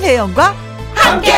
[0.00, 0.54] 김혜영과
[0.94, 1.30] 함께.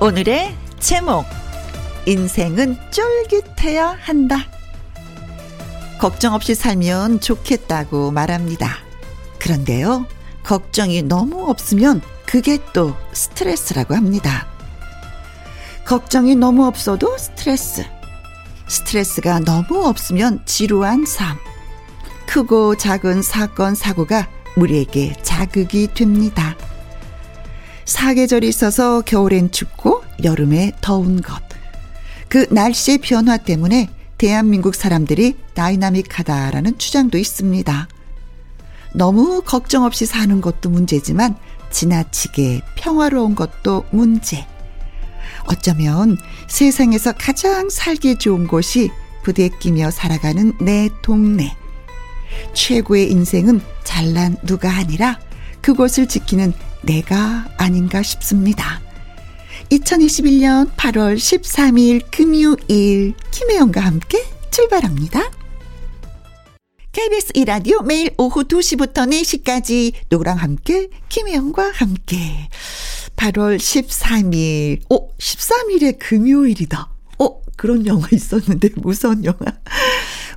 [0.00, 1.24] 오늘의 제목
[2.06, 4.38] 인생은 쫄깃해야 한다.
[6.00, 8.78] 걱정 없이 살면 좋겠다고 말합니다.
[9.38, 10.04] 그런데요,
[10.42, 14.48] 걱정이 너무 없으면 그게 또 스트레스라고 합니다.
[15.84, 17.84] 걱정이 너무 없어도 스트레스.
[18.70, 21.36] 스트레스가 너무 없으면 지루한 삶.
[22.26, 26.56] 크고 작은 사건, 사고가 우리에게 자극이 됩니다.
[27.84, 31.42] 사계절이 있어서 겨울엔 춥고 여름에 더운 것.
[32.28, 37.88] 그 날씨의 변화 때문에 대한민국 사람들이 다이나믹하다라는 주장도 있습니다.
[38.94, 41.36] 너무 걱정 없이 사는 것도 문제지만
[41.70, 44.46] 지나치게 평화로운 것도 문제.
[45.46, 46.16] 어쩌면
[46.48, 48.90] 세상에서 가장 살기 좋은 곳이
[49.22, 51.56] 부대끼며 살아가는 내 동네.
[52.54, 55.18] 최고의 인생은 잘난 누가 아니라
[55.60, 56.52] 그곳을 지키는
[56.82, 58.80] 내가 아닌가 싶습니다.
[59.70, 65.39] 2021년 8월 13일 금요일 김혜영과 함께 출발합니다.
[66.92, 72.48] KBS 이라디오 매일 오후 2시부터 4시까지 누구랑 함께 김혜영과 함께
[73.14, 76.90] 8월 13일 오 13일에 금요일이다.
[77.20, 79.38] 어 그런 영화 있었는데 무서운 영화.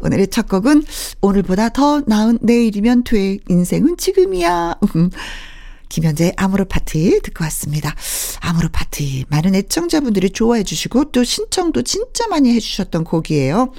[0.01, 0.83] 오늘의 첫 곡은
[1.21, 4.75] 오늘보다 더 나은 내일이면 돼 인생은 지금이야.
[5.93, 7.93] 김현재의 아모르 파티 듣고 왔습니다.
[8.39, 13.71] 아모르 파티 많은 애청자분들이 좋아해 주시고 또 신청도 진짜 많이 해 주셨던 곡이에요.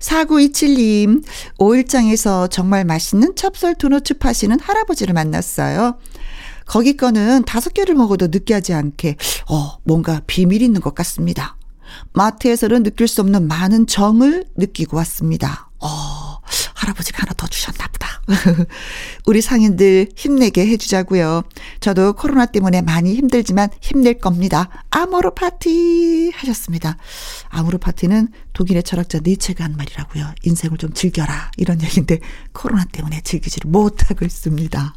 [0.00, 1.24] 4927님,
[1.60, 5.96] 5일장에서 정말 맛있는 찹쌀 도너츠 파시는 할아버지를 만났어요.
[6.66, 9.16] 거기 거는 다섯 개를 먹어도 느끼하지 않게,
[9.48, 11.56] 어, 뭔가 비밀 있는 것 같습니다.
[12.14, 15.70] 마트에서는 느낄 수 없는 많은 정을 느끼고 왔습니다.
[16.74, 18.20] 어, 할아버지가 하나 더 주셨나 보다.
[19.26, 21.42] 우리 상인들 힘내게 해주자고요.
[21.80, 24.68] 저도 코로나 때문에 많이 힘들지만 힘낼 겁니다.
[24.90, 26.96] 아모르 파티 하셨습니다.
[27.48, 30.34] 아모르 파티는 독일의 철학자 니체가 한 말이라고요.
[30.42, 32.20] 인생을 좀 즐겨라 이런 얘기인데
[32.52, 34.94] 코로나 때문에 즐기지를 못하고 있습니다.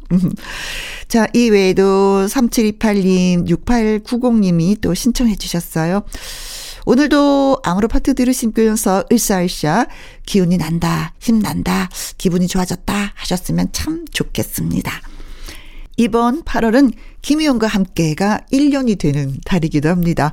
[1.08, 6.02] 자, 이외에도 3728님, 6890님이 또 신청해 주셨어요.
[6.90, 9.88] 오늘도 아무로 파트 들으시면서 으쌰으쌰
[10.24, 14.90] 기운이 난다, 힘난다, 기분이 좋아졌다 하셨으면 참 좋겠습니다.
[15.98, 20.32] 이번 8월은 김희영과 함께가 1년이 되는 달이기도 합니다.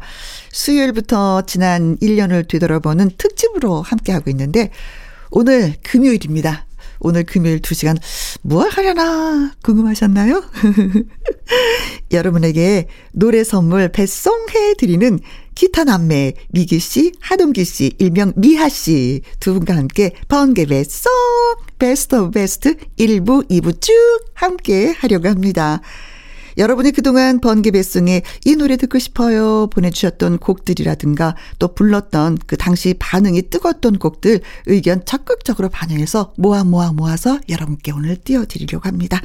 [0.53, 4.71] 수요일부터 지난 1년을 되돌아보는 특집으로 함께하고 있는데
[5.31, 6.67] 오늘 금요일입니다.
[7.05, 7.97] 오늘 금요일 2시간
[8.41, 10.43] 뭘 하려나 궁금하셨나요?
[12.11, 15.19] 여러분에게 노래 선물 배송해 드리는
[15.53, 21.11] 기타 남매 미기 씨, 하동기 씨, 일명 미하 씨 두 분과 함께 번개 배송
[21.77, 23.93] best of best 1부, 2부 쭉
[24.33, 25.81] 함께 하려고 합니다.
[26.57, 33.43] 여러분이 그동안 번개 배송에 이 노래 듣고 싶어요 보내주셨던 곡들이라든가 또 불렀던 그 당시 반응이
[33.49, 39.21] 뜨거웠던 곡들 의견 적극적으로 반영해서 모아 모아 모아서 여러분께 오늘 띄워드리려고 합니다.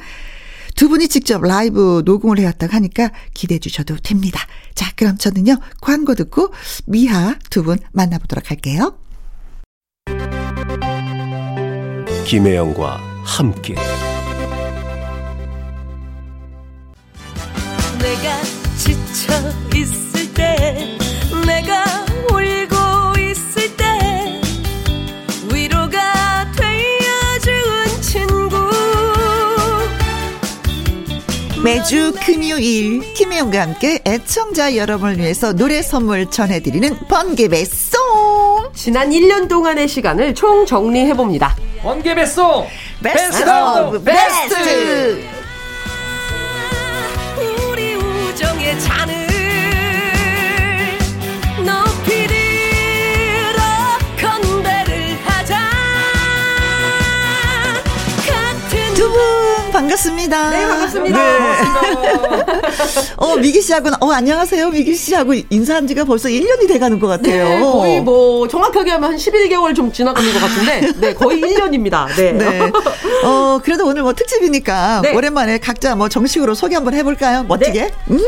[0.75, 4.39] 두 분이 직접 라이브 녹음을 해왔다고 하니까 기대해 주셔도 됩니다.
[4.73, 6.51] 자, 그럼 저는요, 광고 듣고
[6.85, 8.97] 미하 두 분 만나보도록 할게요.
[12.25, 13.75] 김혜영과 함께.
[19.13, 19.33] 지쳐
[19.75, 20.97] 있을 때,
[21.45, 21.83] 내가
[22.29, 24.41] 울고 있을 때,
[25.53, 28.57] 위로가 되어준 친구.
[31.61, 37.99] 매주 금요일 김혜영과 함께 애청자 여러분을 위해서 노래 선물 전해드리는 번개배송!
[38.73, 41.55] 지난 1년 동안의 시간을 총 정리해봅니다.
[41.83, 42.65] 번개배송!
[43.03, 45.40] best of best 우리
[48.71, 49.20] 우정의
[59.81, 60.49] 반갑습니다.
[60.51, 61.19] 네 반갑습니다
[63.17, 64.69] 어, 미기 씨하고는, 어, 안녕하세요.
[64.69, 67.43] 미기 씨하고 인사한 지가 벌써 1년이 돼 가는 것 같아요.
[67.49, 72.31] 네, 거의 뭐 정확하게 하면 한 11개월 좀 지나가는 것 같은데 네 거의 1년입니다 네.
[72.33, 72.71] 네.
[73.25, 75.15] 어, 그래도 오늘 뭐 특집이니까 네.
[75.15, 77.43] 오랜만에 각자 뭐 정식으로 소개 한번 해볼까요?
[77.43, 77.91] 멋지게?
[78.11, 78.19] 음?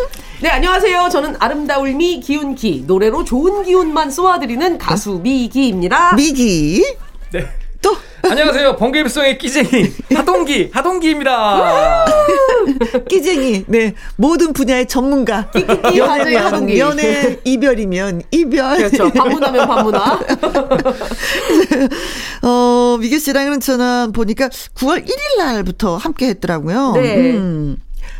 [0.41, 1.09] 네, 안녕하세요.
[1.11, 6.15] 저는 아름다울 미 기운기 노래로 좋은 기운만 쏘아드리는 가수 미기입니다.
[6.15, 6.83] 미기.
[7.31, 7.47] 네.
[7.81, 7.95] 또.
[8.29, 12.05] 안녕하세요 번개배송의 끼쟁이 하동기 하동기입니다
[13.09, 13.93] 끼쟁이, 네.
[14.15, 15.49] 모든 분야의 전문가.
[15.51, 16.79] 끼끼끼 연애면 하동기.
[16.79, 18.77] 연애, 이별이면 이별.
[18.77, 19.11] 그렇죠.
[19.11, 20.19] 반문하면 반문화.
[22.43, 26.93] 어, 미규 씨랑은 저는 보니까 9월 1일 날부터 함께 했더라고요.
[26.93, 27.31] 네.
[27.33, 27.77] 음,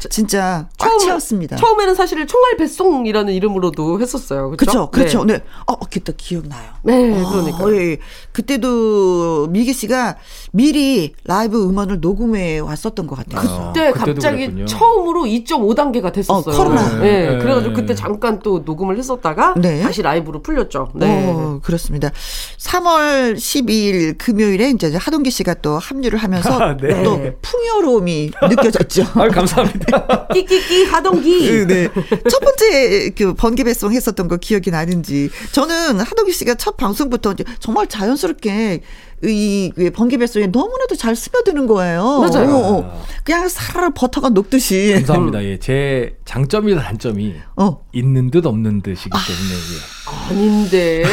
[0.09, 1.55] 진짜 꽉 처음- 채웠습니다.
[1.57, 4.51] 처음에는 사실 총알 배송이라는 이름으로도 했었어요.
[4.51, 5.19] 그렇죠, 그렇죠?
[5.19, 5.25] 그렇죠.
[5.25, 5.44] 네.
[5.67, 6.71] 어, 그때 기억나요.
[6.83, 7.63] 네, 네 그러니까.
[7.65, 7.97] 어, 예.
[8.31, 10.17] 그때도 미기 씨가
[10.55, 13.73] 미리 라이브 음원을 녹음해 왔었던 것 같아요.
[13.73, 14.65] 그때 갑자기 그랬군요.
[14.65, 16.53] 처음으로 2.5단계가 됐었어요.
[16.53, 17.00] 어, 코로나.
[17.00, 17.38] 네, 네.
[17.39, 19.81] 그래가지고 그때 잠깐 또 녹음을 했었다가 네.
[19.81, 20.91] 다시 라이브로 풀렸죠.
[20.94, 21.25] 네.
[21.27, 22.11] 어, 그렇습니다.
[22.59, 27.01] 3월 12일 금요일에 이제 하동기 씨가 또 합류를 하면서 아, 네.
[27.01, 29.05] 또 풍요로움이 느껴졌죠.
[29.15, 30.27] 아, 감사합니다.
[30.33, 31.65] 끼끼끼 하동기.
[31.65, 31.89] 네.
[32.29, 35.31] 첫 번째 그 번개 배송 했었던 거 기억이 나는지.
[35.51, 38.81] 저는 하동기 씨가 첫 방송부터 정말 자연스럽게
[39.25, 42.20] 이 번개 배송에 너무나도 잘 스며드는 거예요.
[42.20, 42.56] 맞아요.
[42.56, 43.06] 어, 어.
[43.24, 44.94] 그냥 사르르 버터가 녹듯이.
[44.96, 45.44] 감사합니다.
[45.46, 47.84] 예, 제 장점이나 단점이 어.
[47.94, 50.30] 있는 듯 없는 듯이기 때문에 예.
[50.30, 51.04] 아닌데.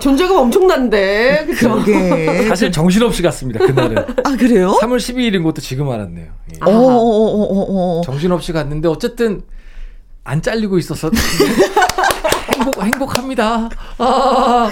[0.00, 1.46] 존재감 엄청난데.
[1.46, 1.82] 그죠?
[2.48, 3.64] 사실 정신없이 갔습니다.
[3.64, 4.78] 그날은 아, 그래요?
[4.80, 6.26] 3월 12일인 것도 지금 알았네요.
[6.26, 6.58] 예.
[6.62, 8.02] 어, 어, 어, 어, 어.
[8.04, 9.42] 정신없이 갔는데 어쨌든
[10.24, 11.10] 안 잘리고 있어서
[12.54, 13.68] 행복 행복합니다.
[13.98, 14.70] 아,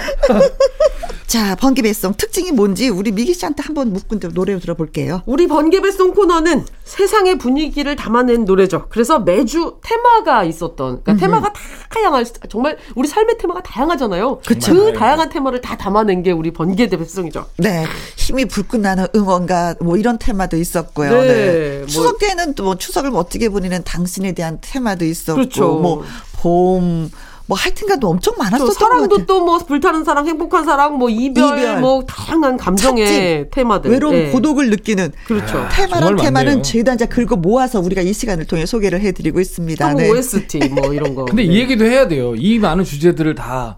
[1.27, 5.21] 자, 번개 배송 특징이 뭔지 우리 미기 씨한테 한번 묻고 노래 들어볼게요.
[5.25, 8.87] 우리 번개배송 코너는 세상의 분위기를 담아낸 노래죠.
[8.89, 11.53] 그래서 매주 테마가 있었던, 그러니까 테마가
[11.89, 14.39] 다양할, 수- 정말 우리 삶의 테마가 다양하잖아요.
[14.45, 14.93] 그 정말.
[14.93, 17.45] 다양한 테마를 다 담아낸 게 우리 번개배송이죠.
[17.57, 17.85] 네,
[18.17, 21.11] 힘이 불끈 나는 응원가 뭐 이런 테마도 있었고요.
[21.11, 21.77] 네, 네.
[21.79, 25.73] 뭐- 추석 때는 또 뭐 추석을 멋지게 보내는 당신에 대한 테마도 있었고, 그렇죠.
[25.79, 27.09] 뭐 봄,
[27.47, 29.25] 뭐 하여튼간도 엄청 또 많았었던 것 사랑도.
[29.25, 31.79] 또 뭐 불타는 사랑, 행복한 사랑, 뭐 이별, 이별.
[31.81, 33.45] 뭐 다양한 감정의 찾지.
[33.51, 33.91] 테마들.
[33.91, 34.29] 외로움, 네.
[34.31, 35.67] 고독을 느끼는 그렇죠.
[35.71, 39.93] 테마란 정말 테마는 이제 긁어 모아서 우리가 이 시간을 통해 소개를 해드리고 있습니다.
[39.95, 40.09] 네.
[40.09, 41.25] OST 뭐 이런 거.
[41.25, 41.49] 근데 네.
[41.53, 42.35] 이 얘기도 해야 돼요.
[42.35, 43.77] 이 많은 주제들을 다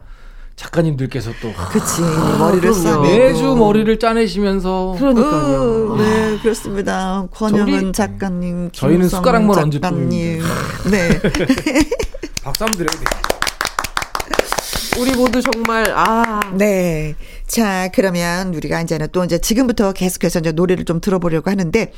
[0.56, 2.02] 작가님들께서 또 그치
[2.38, 2.74] 머리를 그럼요.
[2.74, 5.96] 싸 매주 머리를 짜내시면서 그러니까요.
[5.98, 7.26] 네, 그렇습니다.
[7.34, 10.42] 권영은 작가님, 저희는 숟가락만 작가님.
[10.92, 11.10] 네.
[12.44, 13.43] 박수 한번 드려야 돼요.
[15.00, 17.16] 우리 모두 정말 아 네.
[17.48, 21.92] 자, 그러면 우리가 이제는 또 이제 지금부터 계속해서 이제 노래를 좀 들어보려고 하는데,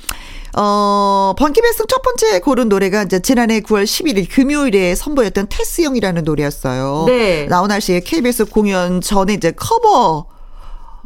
[0.57, 7.06] 어, 번키베스트 첫 번째 고른 노래가 이제 지난해 9월 11일 금요일에 선보였던 테스 형이라는 노래였어요.
[7.07, 7.45] 네.
[7.45, 10.25] 나훈아 씨의 KBS 공연 전에 이제 커버,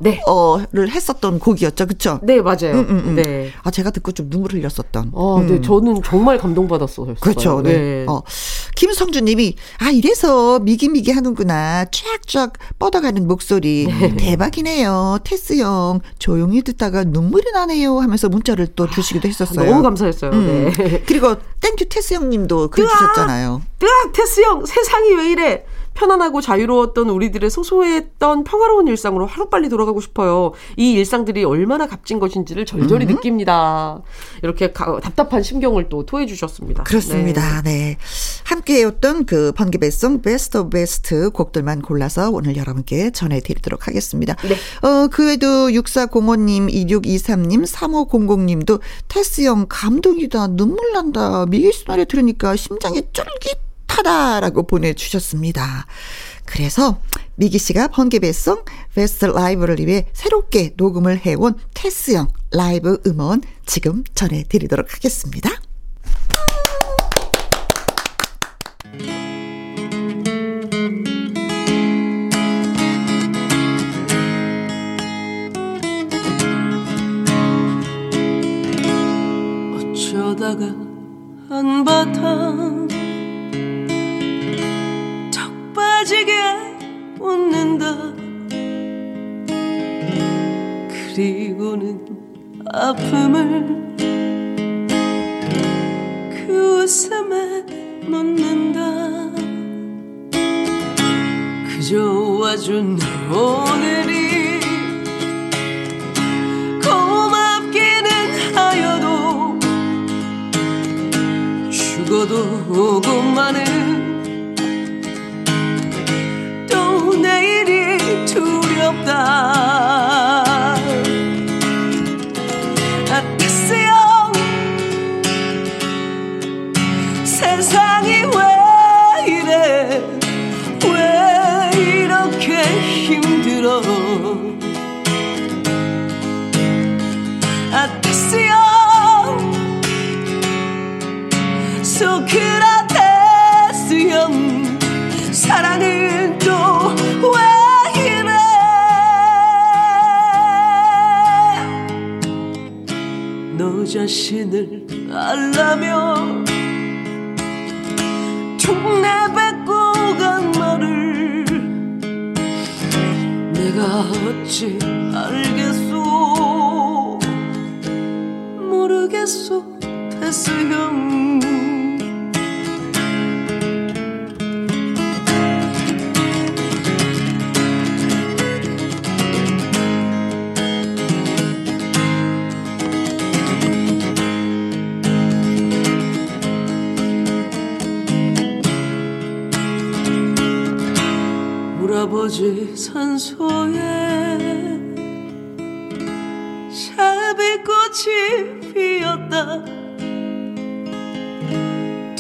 [0.01, 0.21] 네.
[0.25, 1.85] 어를 했었던 곡이었죠.
[1.87, 2.19] 그쵸?
[2.23, 2.73] 네, 맞아요.
[2.73, 3.15] 음, 음, 음.
[3.15, 3.51] 네.
[3.63, 5.11] 아, 제가 듣고 좀 눈물 흘렸었던.
[5.13, 7.15] 어, 네, 저는 정말 감동받았어요.
[7.21, 7.61] 그렇죠.
[7.61, 8.05] 네.
[8.07, 8.21] 어,
[8.75, 11.85] 김성준 님이, 아, 이래서 미기미기 하는구나.
[11.91, 13.87] 쫙쫙 뻗어가는 목소리.
[14.17, 15.19] 대박이네요.
[15.23, 17.99] 테스 형, 조용히 듣다가 눈물이 나네요.
[17.99, 19.69] 하면서 문자를 또 주시기도 했었어요.
[19.69, 20.31] 너무 감사했어요.
[20.31, 20.73] 음.
[20.77, 21.03] 네.
[21.05, 22.89] 그리고 thank you 테스 형님도 글 으아!
[22.89, 23.61] 주셨잖아요.
[23.83, 25.65] 으악, 테스 형, 세상이 왜 이래?
[26.03, 30.53] 편안하고 자유로웠던 우리들의 소소했던 평화로운 일상으로 하루빨리 돌아가고 싶어요.
[30.77, 33.15] 이 일상들이 얼마나 값진 것인지를 절절히 음.
[33.15, 34.01] 느낍니다.
[34.41, 36.83] 이렇게 가- 답답한 심경을 또 토해 주셨습니다.
[36.83, 37.61] 그렇습니다.
[37.63, 37.97] 네.
[38.45, 44.35] 함께했던 그 번개배송 best of best 곡들만 골라서 오늘 여러분께 전해드리도록 하겠습니다.
[44.47, 44.87] 네.
[44.87, 48.79] 어, 그 외에도 6405님, 2623님, 3500님도
[49.09, 55.85] 테스 형 감동이다, 눈물 난다, 미기 씨 노래 들으니까 심장이 쫄깃 하다라고 보내주셨습니다.
[56.45, 57.01] 그래서
[57.35, 58.63] 미기 씨가 번개 배송
[58.95, 65.49] 베스트 라이브를 위해 새롭게 녹음을 해온 테스형 라이브 음원 지금 전해드리도록 하겠습니다.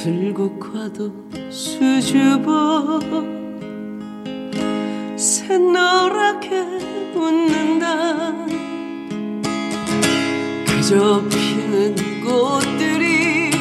[0.01, 1.11] 들고 가도
[1.49, 3.01] 수줍어.
[5.17, 6.49] 새노랗게
[7.13, 8.45] 웃는다.
[10.65, 13.51] 그저 피는 꽃들이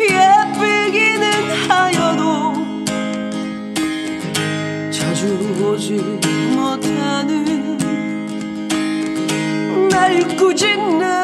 [0.00, 1.24] 예쁘기는
[1.68, 2.54] 하여도
[4.90, 5.26] 자주
[5.62, 5.92] 오지
[6.56, 7.76] 못하는
[9.90, 11.21] 날 꾸짖는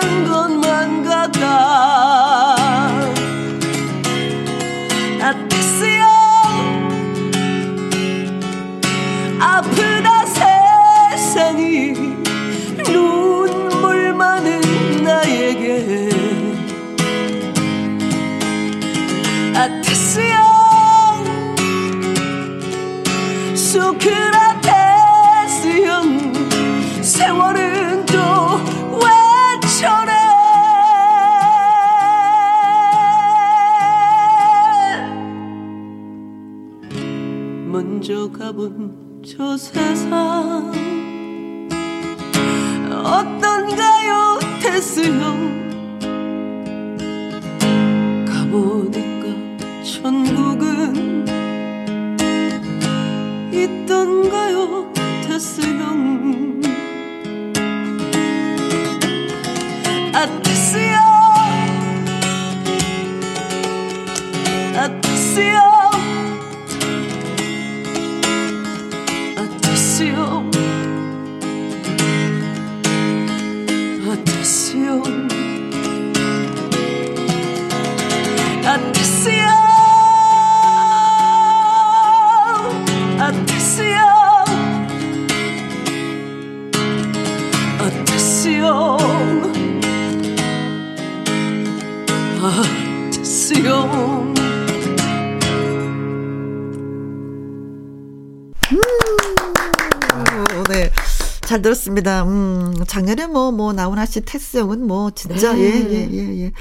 [101.58, 102.22] 잘 들었습니다.
[102.24, 105.60] 음, 작년에 뭐, 뭐, 나훈아 씨, 테스 형은 뭐, 진짜, 네.
[105.60, 106.52] 예, 예, 예, 예.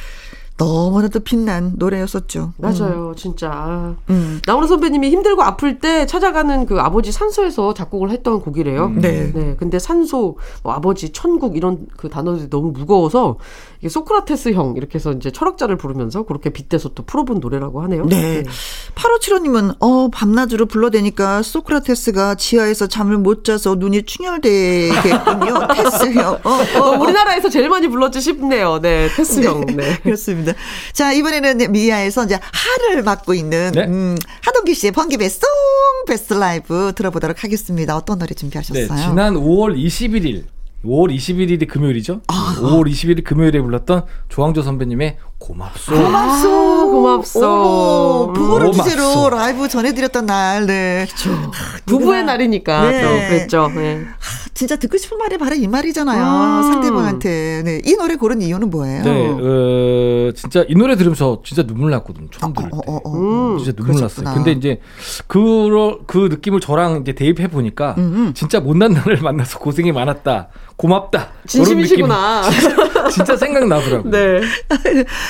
[0.57, 2.53] 너무나도 빛난 노래였었죠.
[2.57, 3.51] 맞아요, 진짜.
[3.53, 3.95] 아.
[4.09, 4.41] 음.
[4.45, 8.89] 나훈아 선배님이 힘들고 아플 때 찾아가는 그 아버지 산소에서 작곡을 했던 곡이래요.
[8.89, 9.31] 네.
[9.33, 9.55] 네.
[9.57, 13.37] 근데 산소, 뭐 아버지, 천국 이런 그 단어들이 너무 무거워서
[13.79, 18.05] 이게 소크라테스 형 이렇게 해서 이제 철학자를 부르면서 그렇게 빗대서 또 풀어본 노래라고 하네요.
[18.05, 18.43] 네.
[18.95, 25.67] 8575님은, 어, 밤낮으로 불러대니까 소크라테스가 지하에서 잠을 못 자서 눈이 충혈되겠군요.
[25.75, 26.39] 테스 형.
[26.43, 28.79] 어, 어, 어, 우리나라에서 제일 많이 불렀지 싶네요.
[28.81, 29.63] 네, 테스 형.
[29.67, 29.99] 네.
[30.01, 30.46] 그렇습니다.
[30.93, 33.85] 자, 이번에는 미하에서 이제 하를 맡고 있는, 네.
[33.85, 35.41] 음, 하동기 씨의 번개배송
[36.07, 37.95] 베스트 라이브 들어보도록 하겠습니다.
[37.95, 38.87] 어떤 노래 네, 준비하셨어요?
[39.09, 40.45] 지난 5월 21일
[40.85, 42.21] 5월 21일이 금요일이죠.
[42.27, 42.55] 아.
[42.59, 45.91] 5월 21일 금요일에 불렀던 조항조 선배님의 고맙소.
[45.91, 46.49] 고맙소.
[46.49, 47.39] 아, 고맙소.
[47.39, 48.71] 오, 부부를.
[48.71, 51.07] 주제로 라이브 전해드렸던 날, 네.
[51.87, 53.01] 부부의 날이니까 네.
[53.01, 53.71] 또 그랬죠.
[53.75, 54.05] 네.
[54.57, 56.19] 진짜 듣고 싶은 말이 바로 이 말이잖아요.
[56.19, 56.63] 음.
[56.63, 57.61] 상대방한테.
[57.63, 57.81] 네.
[57.85, 59.03] 이 노래 고른 이유는 뭐예요?
[59.03, 62.27] 네, 어, 진짜 이 노래 들으면서 진짜 눈물 났거든요.
[62.31, 62.75] 처음 들을 때.
[62.75, 63.53] 어, 어, 어.
[63.53, 63.57] 음.
[63.59, 64.31] 진짜 눈물 그러셨구나.
[64.31, 64.43] 났어요.
[64.43, 64.81] 근데 이제
[65.27, 70.47] 그, 그 느낌을 저랑 이제 대입해 보니까 음, 진짜 못난 나를 만나서 고생이 많았다.
[70.75, 71.29] 고맙다.
[71.47, 72.49] 진심이시구나.
[72.49, 74.11] 진짜, 진짜 생각나더라고요.
[74.11, 74.41] 네.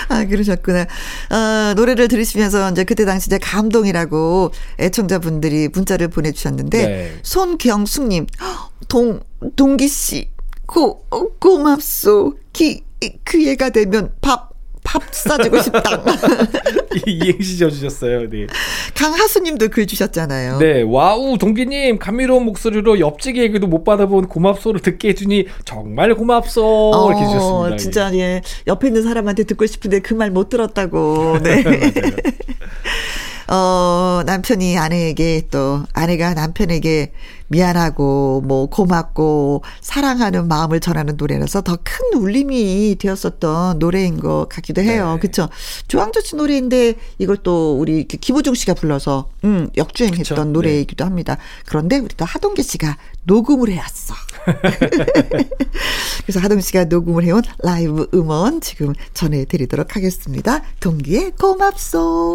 [0.10, 0.82] 아, 그러셨구나.
[0.82, 7.20] 어, 노래를 들으시면서 이제 그때 당시 이제 감동이라고 애청자분들이 문자를 보내주셨는데, 네.
[7.24, 8.28] 손경숙님,
[8.88, 9.20] 동,
[9.56, 10.30] 동기씨,
[10.66, 11.06] 고,
[11.40, 12.34] 고맙소.
[12.54, 12.82] 기,
[13.24, 14.50] 기회가 되면 밥,
[14.84, 15.82] 밥 싸주고 싶다.
[17.06, 18.30] 이행시 져주셨어요.
[18.30, 18.48] 네.
[18.96, 20.58] 강하수님도 글 주셨잖아요.
[20.60, 27.26] 네, wow 동기님 감미로운 목소리로 옆지기에게도 못 받아본 고맙소를 듣게 해주니 정말 고맙소 어, 이렇게
[27.26, 27.74] 주셨습니다.
[27.74, 27.78] 예.
[27.78, 31.38] 진짜 예 옆에 있는 사람한테 듣고 싶은데 그 말 못 들었다고.
[31.44, 31.64] 네.
[33.50, 37.13] 어, 남편이 아내에게 또 아내가 남편에게
[37.50, 45.13] 미안하고 뭐 고맙고 사랑하는 마음을 전하는 노래라서 더 큰 울림이 되었었던 노래인 것 같기도 해요.
[45.13, 45.20] 네.
[45.20, 45.50] 그쵸?
[45.88, 50.44] 조항조 씨 노래인데 이걸 또 우리 그 김우중 씨가 불러서 음, 역주행했던 그쵸.
[50.44, 50.51] 네.
[50.51, 51.38] 노래이기도 합니다.
[51.66, 54.13] 그런데 우리 또 하동기 씨가 녹음을 해왔어.
[56.25, 60.62] 그래서 하동 씨가 녹음을 해온 라이브 음원 지금 전해드리도록 하겠습니다.
[60.80, 62.34] 동기의 고맙소.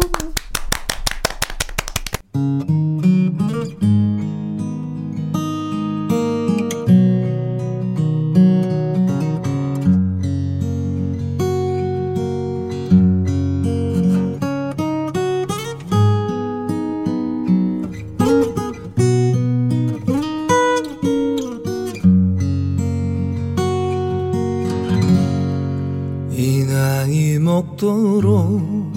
[27.53, 28.91] 먹도록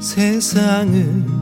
[0.00, 1.41] 세상을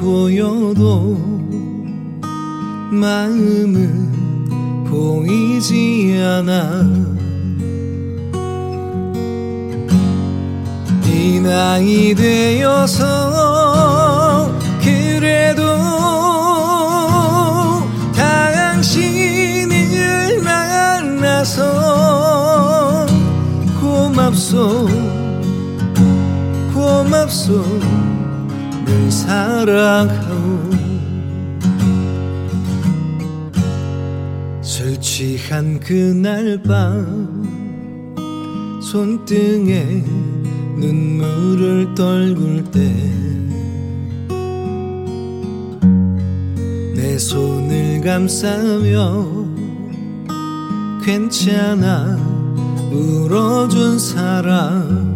[0.00, 1.16] 보여도
[2.90, 4.18] 마음은
[4.88, 7.18] 보이지 않아.
[11.06, 13.04] 이 나이 되어서
[14.80, 15.62] 그래도
[18.14, 19.74] 당신을
[20.42, 21.56] 만나서
[23.80, 24.88] 고맙소
[26.72, 27.97] 고맙소
[28.98, 30.58] 늘 사랑하오.
[34.60, 37.46] 술 취한 그날 밤
[38.82, 40.02] 손등에
[40.80, 43.18] 눈물을 떨굴 때
[46.94, 49.24] 내 손을 감싸며
[51.04, 52.16] 괜찮아
[52.92, 55.07] 울어준 사람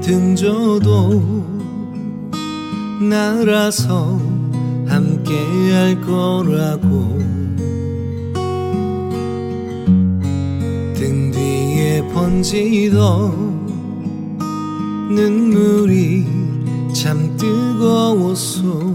[0.00, 1.46] 등져도
[3.00, 4.18] 나라서
[4.86, 5.34] 함께
[5.72, 7.18] 할 거라고.
[10.94, 13.56] 등 뒤에 번지던
[15.10, 16.26] 눈물이
[16.94, 18.94] 참 뜨거웠소.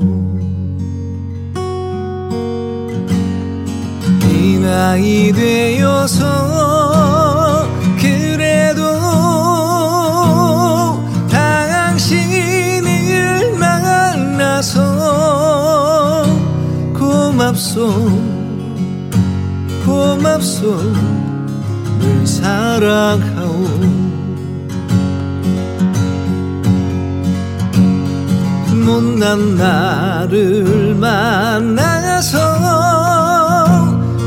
[4.30, 7.41] 이 나이 되어서
[17.52, 17.92] 고맙소.
[19.86, 20.78] 고맙소.
[22.00, 23.68] 늘 사랑하오.
[28.86, 32.38] 못난 나를 만나서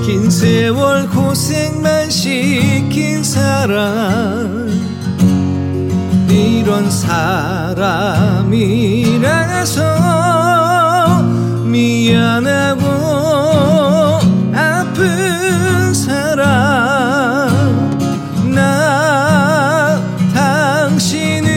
[0.05, 4.69] 긴 세월 고생만 시킨 사람.
[6.29, 7.95] 이런 사람이라서
[11.65, 13.14] 미안하고
[14.55, 17.49] 아픈 사람.
[18.55, 20.01] 나
[20.35, 21.49] 당신을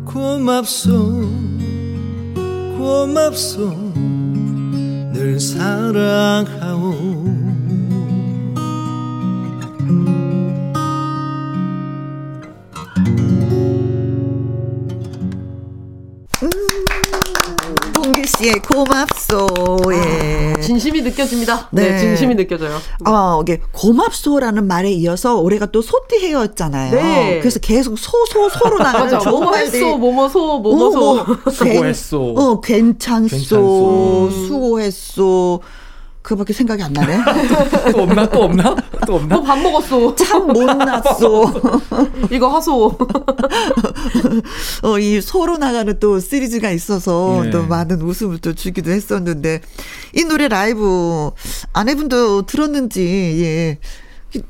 [0.04, 1.28] 고맙소
[2.84, 3.70] 고맙소
[5.14, 6.92] 늘 사랑하오
[18.26, 19.46] 씨 씨의 고맙소.
[19.92, 20.43] 예.
[20.66, 21.68] 진심이 느껴집니다.
[21.70, 21.98] 네, 네.
[21.98, 22.78] 진심이 느껴져요.
[23.06, 26.94] 어, 이게 고맙소라는 말에 이어서 올해가 또 소띠 해였잖아요.
[26.94, 27.38] 네.
[27.40, 29.18] 그래서 계속 소소 소로 나가는.
[29.20, 31.50] 좋은 뭐뭐 뭐뭐소, 뭐뭐소.
[31.50, 32.34] 수고했소.
[32.34, 33.28] 괜- 어, 괜찮소.
[33.36, 34.30] 괜찮소.
[34.48, 35.60] 수고했소.
[36.24, 37.18] 그밖에 생각이 안 나네.
[37.92, 38.26] 또 없나?
[38.30, 38.74] 또 없나?
[39.06, 39.36] 또 없나?
[39.36, 40.14] 뭐밥 먹었어.
[40.14, 41.52] 참 못났소.
[42.32, 42.96] 이거 하소.
[44.82, 47.50] 어, 이 소로 나가는 또 시리즈가 있어서 네.
[47.50, 49.60] 또 많은 웃음을 또 주기도 했었는데
[50.14, 51.30] 이 노래 라이브
[51.74, 53.02] 아내분도 들었는지
[53.42, 53.78] 예.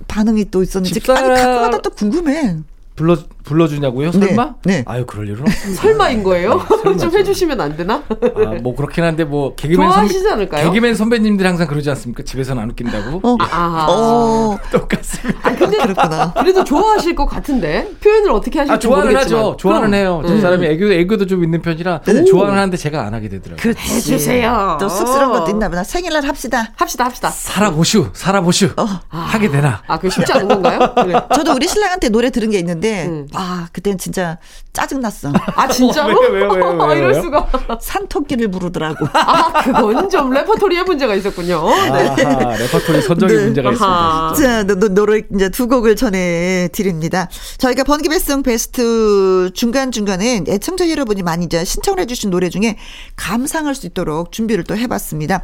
[0.07, 2.57] 반응이 또 있었는지 집사람- 아니 가끔가다 또 궁금해.
[2.95, 4.11] 불러 불러주냐고요?
[4.13, 4.55] 설마?
[4.65, 4.83] 네.
[4.87, 5.73] 아유 그럴 일은 없어.
[5.75, 6.65] 설마인 거예요?
[6.83, 8.03] 설마, 좀 해주시면 안 되나?
[8.09, 10.71] 아, 뭐 그렇긴 한데 뭐 개그맨 좋아하시지 않을까요?
[10.71, 12.23] 개그맨 선배님들이 항상 그러지 않습니까?
[12.25, 13.21] 집에서는 안 웃긴다고.
[13.23, 13.87] 어, 아.
[13.89, 15.41] 어, 똑같습니다.
[15.49, 16.33] 아, 근데 그렇구나.
[16.33, 19.43] 그래도 좋아하실 것 같은데 표현을 어떻게 하실지 아 좋아는 모르겠지만.
[19.45, 19.57] 하죠.
[19.59, 19.95] 좋아는 그럼.
[19.95, 20.23] 해요.
[20.27, 20.41] 저 음.
[20.41, 23.57] 사람이 애교 애교도 좀 있는 편이라 좋아는 하는데 제가 안 하게 되더라고요.
[23.61, 23.81] 그렇지.
[23.95, 24.79] 해주세요.
[24.81, 25.85] 또 쑥스러운 것도 있나 보다.
[25.85, 26.73] 생일날 합시다.
[26.77, 27.29] 합시다, 합시다.
[27.31, 28.71] 살아보슈, 살아보슈.
[29.09, 29.83] 하게 되나?
[29.87, 30.95] 아, 그게 쉽지 않은 건가요?
[30.97, 31.15] 그래.
[31.35, 33.27] 저도 우리 신랑한테 노래 들은 게 있는데, 음.
[33.37, 34.39] 아, 그땐 진짜
[34.73, 35.33] 짜증났어.
[35.57, 36.21] 아, 진짜로?
[36.31, 36.83] 왜요, 왜요, 왜요, 왜요?
[36.83, 37.49] 아, 이럴 수가.
[37.81, 39.07] 산토끼를 부르더라고.
[39.13, 41.63] 아, 그건 좀 레퍼토리에 문제가 있었군요.
[41.67, 42.25] 네.
[42.25, 43.45] 아하, 레퍼토리 선정에 네.
[43.45, 44.31] 문제가 아하.
[44.33, 44.35] 있습니다.
[44.35, 47.29] 자, 노, 노, 노래 이제 두 곡을 전해 드립니다.
[47.59, 52.77] 저희가 번개배송 베스트 중간중간에 애청자 여러분이 많이 이제 신청을 해주신 노래 중에
[53.17, 55.43] 감상할 수 있도록 준비를 또 해봤습니다.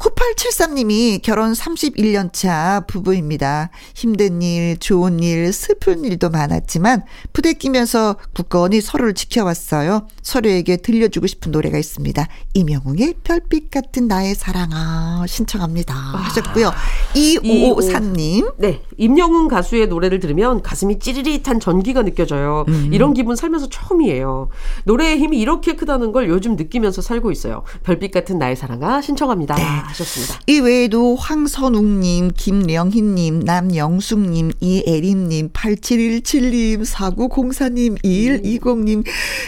[0.00, 3.70] 9873님이 결혼 31년 차 부부입니다.
[3.94, 10.08] 힘든 일, 좋은 일, 슬픈 일도 많았지만 부대끼면서 굳건히 서로를 지켜왔어요.
[10.22, 12.26] 서로에게 들려주고 싶은 노래가 있습니다.
[12.54, 15.94] 이명웅의 별빛 같은 나의 사랑아 신청합니다.
[15.94, 16.72] 하셨고요.
[17.14, 18.54] 2554님.
[18.56, 22.64] 네, 임영웅 가수의 노래를 들으면 가슴이 찌릿한 전기가 느껴져요.
[22.68, 22.90] 음.
[22.92, 24.48] 이런 기분 살면서 처음이에요.
[24.84, 27.64] 노래의 힘이 이렇게 크다는 걸 요즘 느끼면서 살고 있어요.
[27.82, 29.56] 별빛 같은 나의 사랑아 신청합니다.
[29.56, 29.89] 네.
[29.90, 30.40] 하셨습니다.
[30.46, 39.04] 이 외에도 황선웅님, 김령희님, 남영숙님, 이애림님, 8717님, 4904님, 2120님,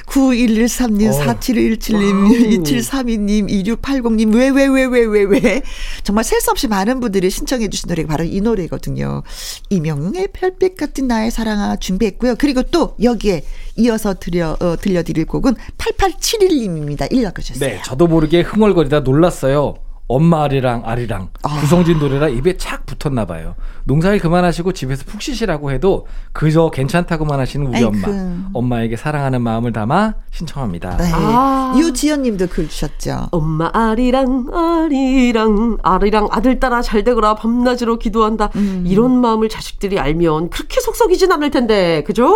[0.06, 3.48] 9113님, 4717님, 2732님,
[3.80, 5.62] 2680님, 왜, 왜, 왜, 왜, 왜, 왜.
[6.02, 9.22] 정말 셀 수 없이 많은 분들이 신청해 주신 노래가 바로 이 노래거든요.
[9.70, 12.34] 이명웅의 별빛 같은 나의 사랑아 준비했고요.
[12.36, 13.44] 그리고 또 여기에
[13.76, 17.12] 이어서 들려, 어, 들려드릴 곡은 8871님입니다.
[17.12, 17.68] 읽어주셨어요.
[17.68, 19.74] 네, 저도 모르게 흥얼거리다 놀랐어요.
[20.12, 21.60] 엄마 아리랑 아리랑 아.
[21.60, 23.54] 구성진 노래라 입에 착 붙었나 봐요.
[23.84, 27.88] 농사일 그만하시고 집에서 푹 쉬시라고 해도 그저 괜찮다고만 하시는 우리 아이쿠.
[27.88, 28.50] 엄마.
[28.52, 30.98] 엄마에게 사랑하는 마음을 담아 신청합니다.
[30.98, 31.10] 네.
[31.14, 31.74] 아.
[31.76, 33.28] 유지연님도 글 주셨죠.
[33.30, 38.84] 엄마 아리랑 아리랑 아리랑 아들 따라 잘 되거라 밤낮으로 기도한다 음.
[38.86, 42.34] 이런 마음을 자식들이 알면 그렇게 속썩이진 않을 텐데 그죠?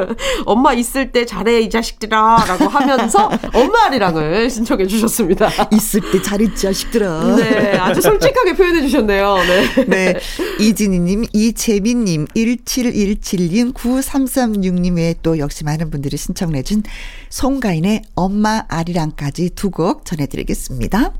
[0.44, 5.48] 엄마 있을 때 잘해 이 자식들아라고 하면서 엄마 아리랑을 신청해 주셨습니다.
[5.72, 7.13] 있을 때 잘했지, 자식들아.
[7.36, 9.36] 네, 아주 솔직하게 표현해 주셨네요.
[9.46, 9.84] 네.
[9.86, 10.14] 네.
[10.60, 16.82] 이진희님, 이재민님, 1717님, 9336님의 또 역시 많은 분들이 신청해 준
[17.30, 21.12] 송가인의 엄마 아리랑까지 두 곡 전해드리겠습니다.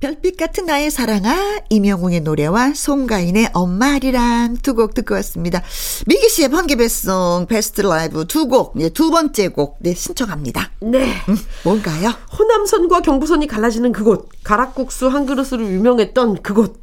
[0.00, 5.60] 별빛 같은 나의 사랑아, 이명웅의 노래와 송가인의 엄마 아리랑 두 곡 듣고 왔습니다.
[6.06, 10.70] 미기 씨의 번개배송 베스트 라이브 두 곡, 네, 두 번째 곡, 네, 신청합니다.
[10.82, 11.14] 네.
[11.28, 12.12] 음, 뭔가요?
[12.38, 16.80] 호남선과 경부선이 갈라지는 그곳, 가락국수 한 그릇으로 유명했던 그곳.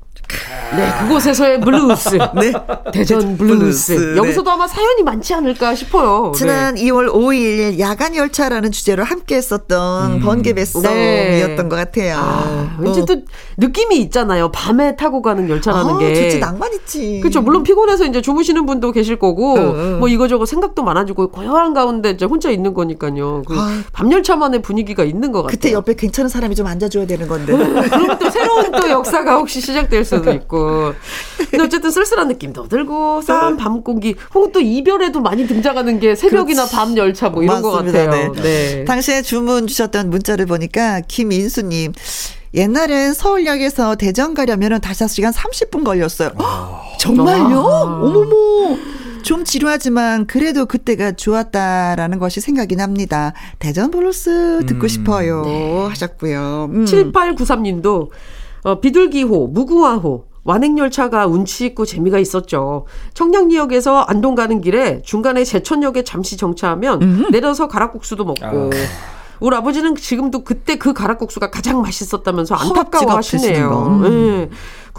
[0.75, 2.17] 네, 그곳에서의 블루스.
[2.35, 2.53] 네.
[2.91, 3.95] 대전 블루스.
[3.95, 6.31] 블루스, 여기서도 아마 사연이 많지 않을까 싶어요.
[6.33, 6.37] 네.
[6.37, 11.69] 지난 2월 5일 야간 열차라는 주제로 함께 했었던 번개배송이었던 네.
[11.69, 12.17] 것 같아요.
[12.17, 13.05] 아, 왠지 어.
[13.05, 13.17] 또
[13.57, 14.51] 느낌이 있잖아요.
[14.51, 16.15] 밤에 타고 가는 열차라는 아, 게.
[16.15, 17.19] 좋지 낭만 있지.
[17.21, 17.41] 그렇죠.
[17.41, 19.99] 물론 피곤해서 이제 주무시는 분도 계실 거고, 응, 응.
[19.99, 23.43] 뭐 이거저거 생각도 많아지고 고요한 가운데 이제 혼자 있는 거니까요.
[23.47, 23.81] 그 아.
[23.93, 25.55] 밤 열차만의 분위기가 있는 것 같아요.
[25.55, 27.53] 그때 옆에 괜찮은 사람이 좀 앉아줘야 되는 건데.
[27.55, 30.93] 그러면 또 새로운 또 역사가 혹시 시작될 수도 있고.
[31.49, 36.63] 근데 어쨌든 쓸쓸한 느낌도 들고, 싸한 밤 공기, 혹은 또 이별에도 많이 등장하는 게 새벽이나
[36.63, 36.75] 그렇지.
[36.75, 38.05] 밤 열차 뭐 이런 것 맞습니다.
[38.05, 38.31] 같아요.
[38.33, 38.41] 네.
[38.41, 38.85] 네.
[38.85, 41.93] 당시에 주문 주셨던 문자를 보니까 김인수님.
[42.53, 46.31] 옛날엔 서울역에서 대전 가려면 5시간 30분 걸렸어요.
[46.39, 47.59] 헉, 정말요?
[47.59, 47.81] 아.
[48.01, 48.77] 어머머.
[49.23, 53.33] 좀 지루하지만 그래도 그때가 좋았다라는 것이 생각이 납니다.
[53.57, 55.87] 대전 블루스 듣고 싶어요.
[55.89, 56.69] 하셨고요.
[56.71, 56.85] 음.
[56.85, 58.09] 7893님도
[58.65, 62.87] 어, 비둘기호, 무궁화호, 완행열차가 운치 있고 재미가 있었죠.
[63.13, 68.71] 청량리역에서 안동 가는 길에 중간에 제천역에 잠시 정차하면 내려서 가락국수도 먹고.
[69.39, 74.01] 우리 아버지는 지금도 그때 그 가락국수가 가장 맛있었다면서 안타까워하시네요.
[74.03, 74.05] 음.
[74.05, 74.49] 예.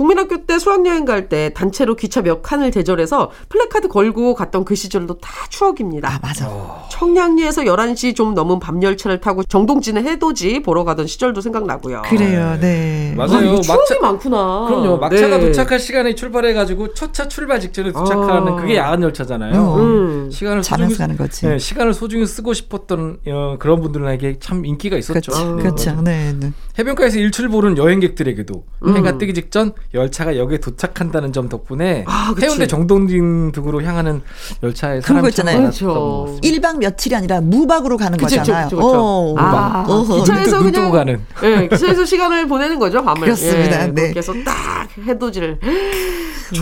[0.01, 5.19] 국민학교 때 수학여행 갈 때 단체로 기차 몇 칸을 대절해서 플래카드 걸고 갔던 그 시절도
[5.19, 6.07] 다 추억입니다.
[6.09, 6.85] 아, 맞아.
[6.91, 12.03] 청량리에서 11시 좀 넘은 밤 열차를 타고 정동진의 해돋이 보러 가던 시절도 생각나고요.
[12.05, 13.15] 그래요, 네.
[13.15, 13.55] 아, 맞아요.
[13.55, 14.67] 이거 추억이 막차- 많구나.
[14.69, 14.99] 그럼요.
[14.99, 15.47] 막차가 네.
[15.47, 18.57] 도착할 시간에 출발해 가지고 첫차 출발 직전에 도착하는 아.
[18.57, 19.59] 그게 야간 열차잖아요.
[19.59, 19.77] 어.
[19.79, 20.31] 음.
[20.31, 21.47] 시간을 자면서 소중히 가는 거지.
[21.47, 25.33] 네, 시간을 소중히 쓰고 싶었던 어, 그런 분들에게 참 인기가 있었죠.
[25.33, 25.35] 그렇죠.
[25.35, 26.01] 아, 그렇죠.
[26.03, 26.53] 네, 네.
[26.79, 28.97] 해변가에서 일출 보는 여행객들에게도 음.
[28.97, 32.47] 해가 뜨기 직전 열차가 역에 도착한다는 점 덕분에 아, 그치.
[32.47, 34.23] 해운대 정동진 등으로 향하는
[34.63, 35.55] 열차에 그런 거 사람이 있잖아요.
[35.55, 35.95] 참 많았던 그렇죠.
[35.95, 36.69] 것 같습니다.
[36.69, 38.65] 1박 며칠이 아니라 무박으로 가는 그쵸, 거잖아요.
[38.67, 38.99] 그쵸, 그쵸, 그쵸.
[38.99, 39.35] 어.
[39.39, 40.17] 아, 어허.
[40.17, 41.21] 기차에서 눈 그냥 가는.
[41.43, 43.23] 예, 기차에서 시간을 보내는 거죠 밤을.
[43.23, 43.85] 그렇습니다.
[43.85, 44.11] 예, 네.
[44.11, 45.59] 그래서 딱 해돋이를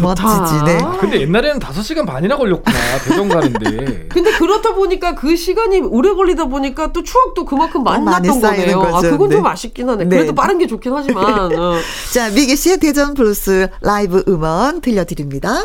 [0.00, 0.78] 멋지지, 네.
[0.98, 2.76] 근데 옛날에는 5시간 반이나 걸렸구나.
[3.04, 4.06] 대전 가는데.
[4.08, 8.40] 근데 그렇다 보니까 그 시간이 오래 걸리다 보니까 또 추억도 그만큼 많이 어, 많이 났던
[8.40, 8.78] 거네요.
[8.78, 8.96] 거죠.
[8.96, 9.36] 아, 그건 네.
[9.36, 10.04] 좀 아쉽긴 하네.
[10.04, 10.16] 네.
[10.16, 11.24] 그래도 빠른 게 좋긴 하지만.
[11.58, 11.74] 어.
[12.12, 15.62] 자, 미기 씨의 대전 블루스 라이브 음원 들려드립니다.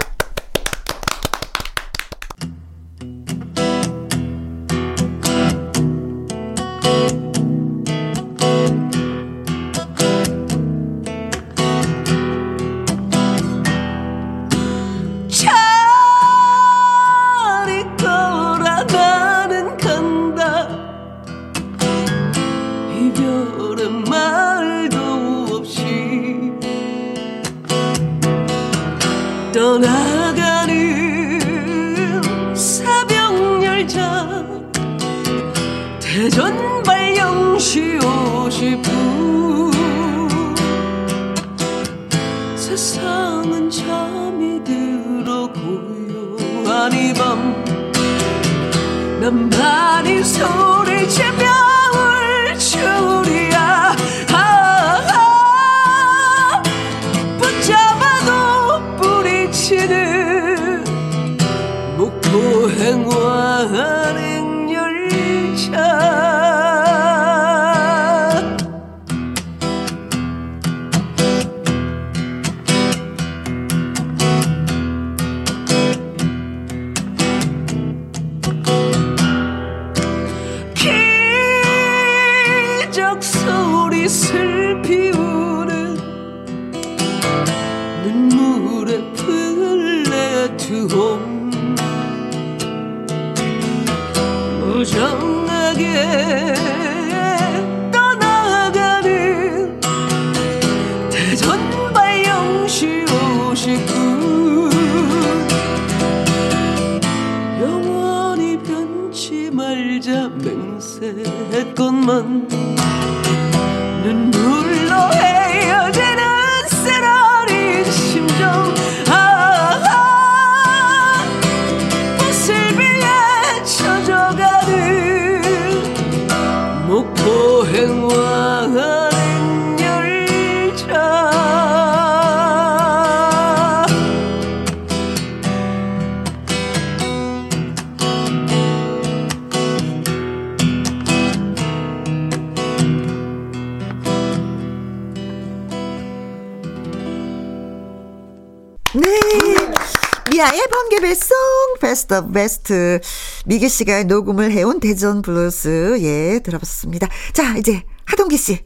[152.17, 152.99] of best
[153.45, 157.07] 미기 씨가 녹음을 해온 대전 블루스 예 들어봤습니다.
[157.33, 158.59] 자 이제 하동기 씨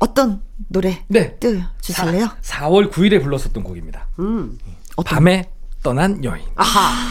[0.00, 1.36] 어떤 노래 네.
[1.36, 2.28] 띄워주실래요?
[2.40, 4.08] 4 월 9일에 불렀었던 곡입니다.
[4.18, 4.58] 음.
[5.04, 5.50] 밤에
[5.82, 6.42] 떠난 여인.
[6.56, 7.08] 아하.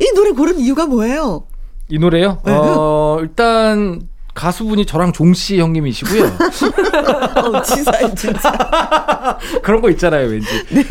[0.00, 1.46] 이 노래 고른 이유가 뭐예요?
[1.88, 2.40] 이 노래요?
[2.44, 2.52] 네.
[2.52, 6.24] 어, 일단 가수분이 저랑 종씨 형님이시고요.
[7.36, 10.48] 어, 진짜 진짜 그런 거 있잖아요, 왠지.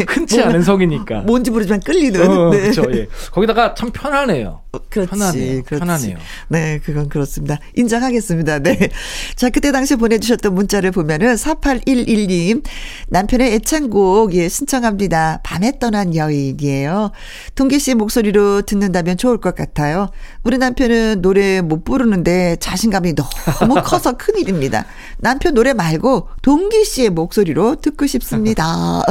[0.08, 1.22] 흔치 뭔가 않은 성이니까.
[1.22, 2.22] 뭔지 모르지만 끌리는.
[2.30, 2.62] 어, 네.
[2.62, 2.84] 그렇죠.
[2.94, 3.08] 예.
[3.32, 4.62] 거기다가 참 편하네요.
[4.90, 5.64] 그렇지, 편하네요.
[5.64, 5.80] 그렇지.
[5.80, 6.18] 편하네요.
[6.50, 7.58] 네, 그건 그렇습니다.
[7.76, 8.60] 인정하겠습니다.
[8.60, 8.90] 네.
[9.36, 12.64] 자, 그때 당시 보내주셨던 문자를 보면은 4811님,
[13.10, 15.42] 남편의 애창곡, 예, 신청합니다.
[15.44, 17.12] 밤에 떠난 여인이에요.
[17.56, 20.10] 동기 씨 목소리로 듣는다면 좋을 것 같아요.
[20.44, 23.31] 우리 남편은 노래 못 부르는데 자신감이 너무
[23.84, 24.86] 커서 큰일입니다.
[25.18, 29.04] 남편 노래 말고 동기 씨의 목소리로 듣고 싶습니다.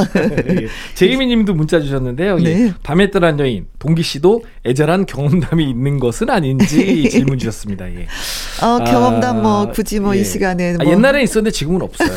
[0.49, 0.67] 예.
[0.95, 2.39] 제이미 님도 문자 주셨는데요.
[2.41, 2.43] 예.
[2.43, 2.73] 네.
[2.83, 7.89] 밤에 떠난 여인, 동기 씨도 애절한 경험담이 있는 것은 아닌지 질문 주셨습니다.
[7.93, 8.07] 예.
[8.61, 10.23] 어, 경험담 뭐, 아, 굳이 뭐이 예.
[10.23, 10.91] 시간에 아, 뭐.
[10.91, 12.11] 옛날에 있었는데 지금은 없어요.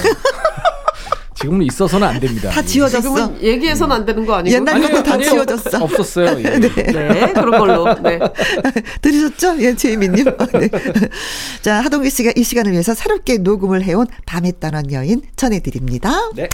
[1.35, 2.51] 지금은 있어서는 안 됩니다.
[2.51, 2.66] 다 예.
[2.66, 3.01] 지워졌어.
[3.03, 4.55] 지금은 얘기해서는 안 되는 거 아니고?
[4.55, 5.31] 옛날 아니요, 것도 다 아니요.
[5.31, 5.83] 지워졌어.
[5.85, 6.38] 없었어요.
[6.38, 6.59] 예.
[6.61, 7.94] 네, 그런 걸로.
[8.03, 8.18] 네.
[9.03, 9.57] 들으셨죠?
[9.61, 10.25] 예, 제이미님.
[10.25, 10.68] 네.
[11.62, 16.31] 자, 하동기 씨가 이 시간을 위해서 새롭게 녹음을 해온 밤에 떠난 여인 전해드립니다.
[16.35, 16.49] 네.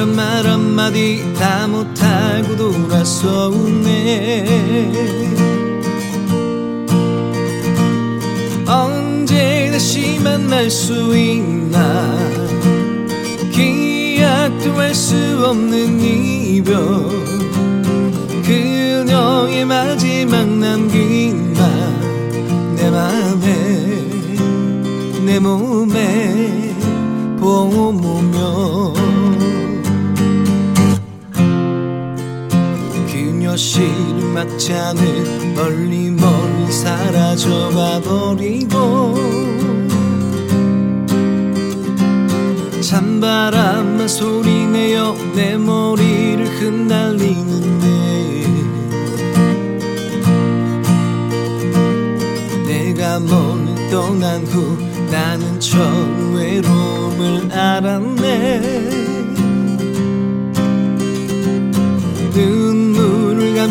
[0.00, 4.46] 안녕이란 말 한마디 다 못하고 돌아서네.
[8.66, 12.18] 언제 다시 만날 수 있나?
[13.52, 16.80] 기약도 할 수 없는 이별.
[18.42, 24.06] 그녀의 마지막 남긴 말내 맘에
[25.26, 26.74] 내 몸에
[27.38, 28.99] 봄오며
[33.60, 39.14] 시를 막자는 멀리 멀리 사라져가 버리고
[42.80, 47.86] 찬바람만 소리내어 내 머리를 흩날리는데
[52.66, 54.78] 내가 멀리 떠난 후
[55.10, 59.19] 나는 처음 외로움을 알았네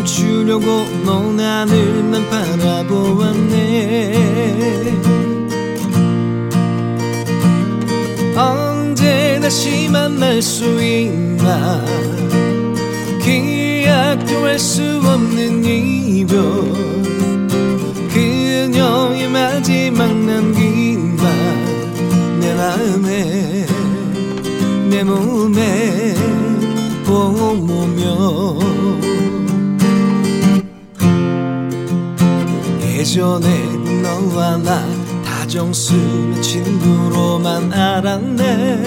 [0.00, 4.14] 감추려고 먼 하늘만 바라보았네.
[8.34, 11.84] 언제 다시 만날 수 있나
[13.22, 16.40] 기약도 할 수 없는 이별.
[18.12, 23.66] 그녀의 마지막 남긴 말내 마음에
[24.88, 26.14] 내 몸에
[27.04, 28.69] 봄오며
[33.10, 33.66] 예전에
[34.02, 34.86] 너와 나
[35.24, 38.82] 다정스런 친구로만 알았네.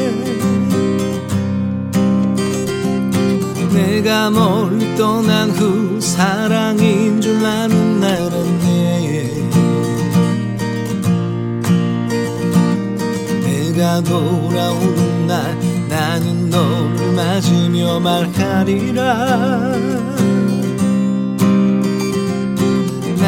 [3.73, 9.49] 내가 멀리 떠난 후 사랑인 줄 나는 알았네
[13.43, 15.57] 내가 돌아오는 날
[15.89, 19.33] 나는 너를 맞으며 말하리라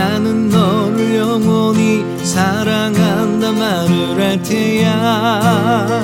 [0.05, 6.03] 나는 너를 영원히 사랑한다 말을 할 테야.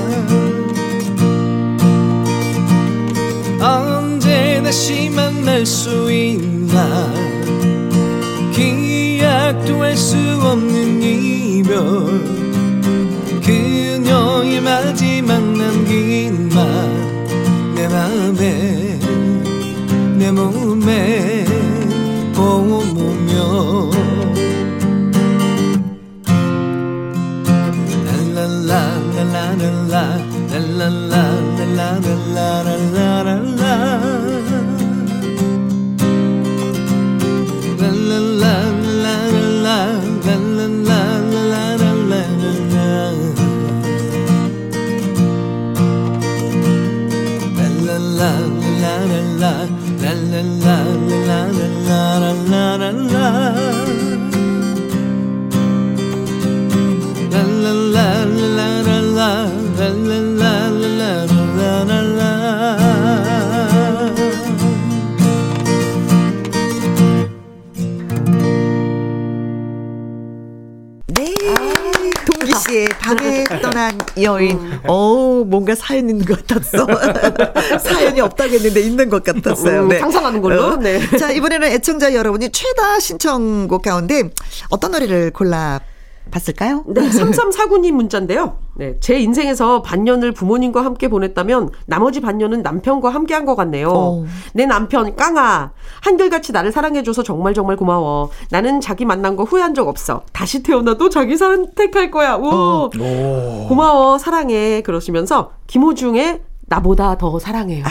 [3.61, 7.13] 언제 다시 만날 수 있나
[8.55, 11.71] 기약도 할 수 없는 이별.
[13.45, 18.99] 그녀의 마지막 남긴 말내 맘에
[20.17, 21.45] 내 몸에
[22.33, 22.80] 봄오
[23.71, 24.11] 며
[30.51, 33.40] 랄랄라랄라랄라 네.
[74.23, 74.59] 여인.
[74.87, 76.87] 어 뭔가 사연 있는 것 같았어.
[77.79, 79.83] 사연이 없다고 했는데 있는 것 같았어요.
[79.83, 80.75] 음, 상상하는 걸로?
[80.77, 80.99] 네.
[81.17, 84.29] 자, 이번에는 애청자 여러분이 최다 신청곡 가운데
[84.69, 85.79] 어떤 노래를 골라
[86.29, 86.83] 봤을까요?
[86.87, 88.57] 네, 3349님 문자인데요.
[88.75, 93.89] 네, 제 인생에서 반년을 부모님과 함께 보냈다면 나머지 반년은 남편과 함께 한 것 같네요.
[93.91, 94.25] 어.
[94.53, 98.29] 내 남편 깡아 한결같이 나를 사랑해줘서 정말 정말 고마워.
[98.51, 100.21] 나는 자기 만난 거 후회한 적 없어.
[100.31, 102.35] 다시 태어나도 자기 선택할 거야.
[102.35, 102.45] 오.
[102.47, 102.89] 어.
[102.99, 103.67] 오.
[103.67, 106.41] 고마워 사랑해 그러시면서 김호중의
[106.71, 107.83] 나보다 더 사랑해요.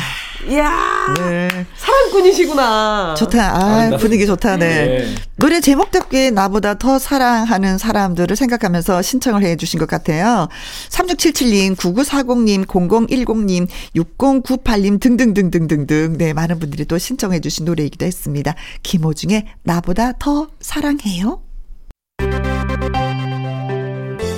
[0.48, 1.66] 이야 네.
[1.76, 3.14] 사랑꾼이시구나.
[3.18, 3.56] 좋다.
[3.56, 4.56] 아, 분위기 좋다.
[4.56, 4.86] 네.
[4.86, 5.14] 네.
[5.36, 10.48] 노래 제목답게 나보다 더 사랑하는 사람들을 생각하면서 신청을 해 주신 것 같아요.
[10.88, 16.16] 3677님, 9940님, 0010님, 6098님 등등등등등등.
[16.16, 18.54] 네, 많은 분들이 또 신청해 주신 노래이기도 했습니다.
[18.82, 21.42] 김호중의 나보다 더 사랑해요.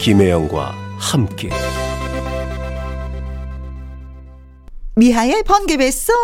[0.01, 1.51] 김혜영과 함께
[4.95, 6.15] 미하의 번개배송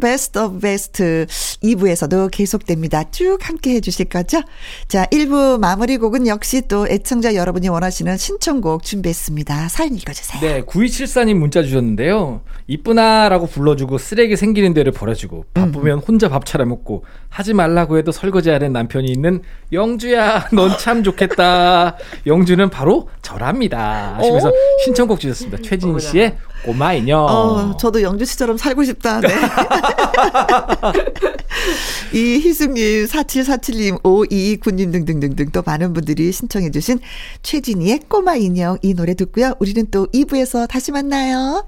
[0.00, 1.26] best of best
[1.60, 3.10] 2부에서도 계속됩니다.
[3.10, 4.40] 쭉 함께 해주실 거죠?
[4.86, 9.68] 자 1부 마무리 곡은 역시 또 애청자 여러분이 원하시는 신청곡 준비했습니다.
[9.70, 10.40] 사연 읽어주세요.
[10.40, 12.42] 네, 9274님 문자 주셨는데요.
[12.68, 18.72] 이쁘다라고 불러주고 쓰레기 생기는 데를 버려주고 바쁘면 혼자 밥 차려 먹고 하지 말라고 해도 설거지하는
[18.72, 19.42] 남편이 있는
[19.72, 21.96] 영주야, 넌 참 좋겠다.
[22.26, 24.14] 영주는 바로 저랍니다.
[24.18, 24.52] 하시면서
[24.84, 25.58] 신청곡 주셨습니다.
[25.62, 27.24] 최진 씨의 꼬마 인형.
[27.24, 29.20] 어, 저도 영주 씨처럼 살고 싶다.
[29.20, 29.28] 네.
[32.12, 37.00] 이 희숙님, 4747님, 5229님 등등등등 또 많은 분들이 신청해주신
[37.42, 39.54] 최진희의 꼬마 인형 이 노래 듣고요.
[39.60, 41.66] 우리는 또 2부에서 다시 만나요.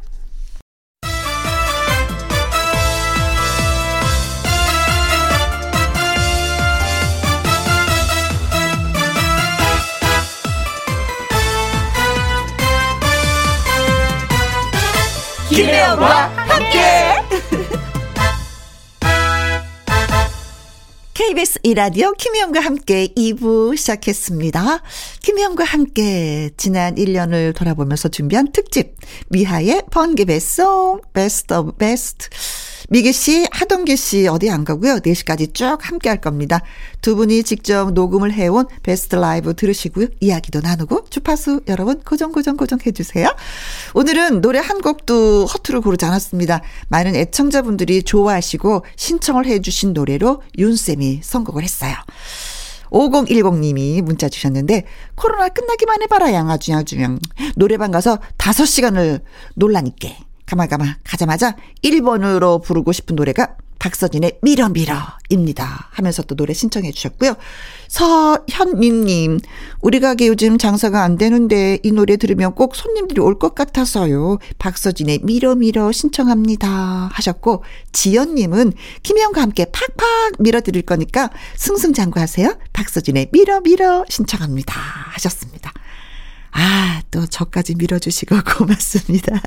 [15.54, 16.80] 김혜영과 함께
[21.14, 24.82] KBS 2라디오 김혜영과 함께 2부 시작했습니다.
[25.22, 28.96] 김혜영과 함께 지난 1년을 돌아보면서 준비한 특집
[29.28, 32.30] 미하의 번개 배송 best of best
[32.90, 34.96] 미기 씨, 하동기 씨 어디 안 가고요.
[34.96, 36.60] 4시까지 쭉 함께 할 겁니다.
[37.00, 40.08] 두 분이 직접 녹음을 해온 베스트 라이브 들으시고요.
[40.20, 43.34] 이야기도 나누고 주파수 여러분 고정 고정 고정 해주세요.
[43.94, 46.60] 오늘은 노래 한 곡도 허투루 고르지 않았습니다.
[46.88, 51.94] 많은 애청자분들이 좋아하시고 신청을 해주신 노래로 윤쌤이 선곡을 했어요.
[52.90, 57.18] 5010님이 문자 주셨는데 코로나 끝나기만 해봐라 양아주 양아주명
[57.56, 59.22] 노래방 가서 5시간을
[59.54, 60.08] 놀라니까
[60.46, 67.34] 가마가마 가자마자 1번으로 부르고 싶은 노래가 박서진의 밀어 밀어입니다 하면서 또 노래 신청해 주셨고요.
[67.88, 69.40] 서현민님
[69.82, 74.38] 우리 가게 요즘 장사가 안 되는데 이 노래 들으면 꼭 손님들이 올 것 같아서요.
[74.58, 78.72] 박서진의 밀어 밀어 신청합니다 하셨고 지연님은
[79.02, 82.56] 김혜영과 함께 팍팍 밀어 드릴 거니까 승승장구하세요.
[82.72, 84.72] 박서진의 밀어 밀어 신청합니다
[85.12, 85.73] 하셨습니다.
[86.56, 89.40] 아, 또 저까지 밀어주시고 고맙습니다.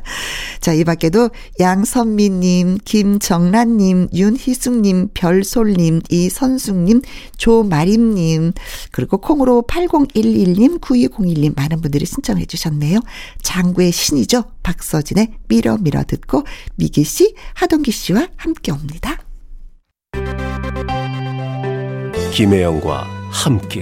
[0.60, 1.30] 자, 이 밖에도
[1.60, 7.01] 양선미님, 김정란님, 윤희숙님, 별솔님, 이선숙님,
[7.38, 8.51] 조마림님,
[8.91, 12.99] 그리고 콩으로 8011님, 9201님 많은 분들이 신청해 주셨네요.
[13.41, 14.43] 장구의 신이죠.
[14.64, 16.43] 박서진의 밀어 밀어 듣고
[16.76, 19.18] 미기 씨, 하동기 씨와 함께 옵니다.
[22.34, 23.82] 김혜영과 함께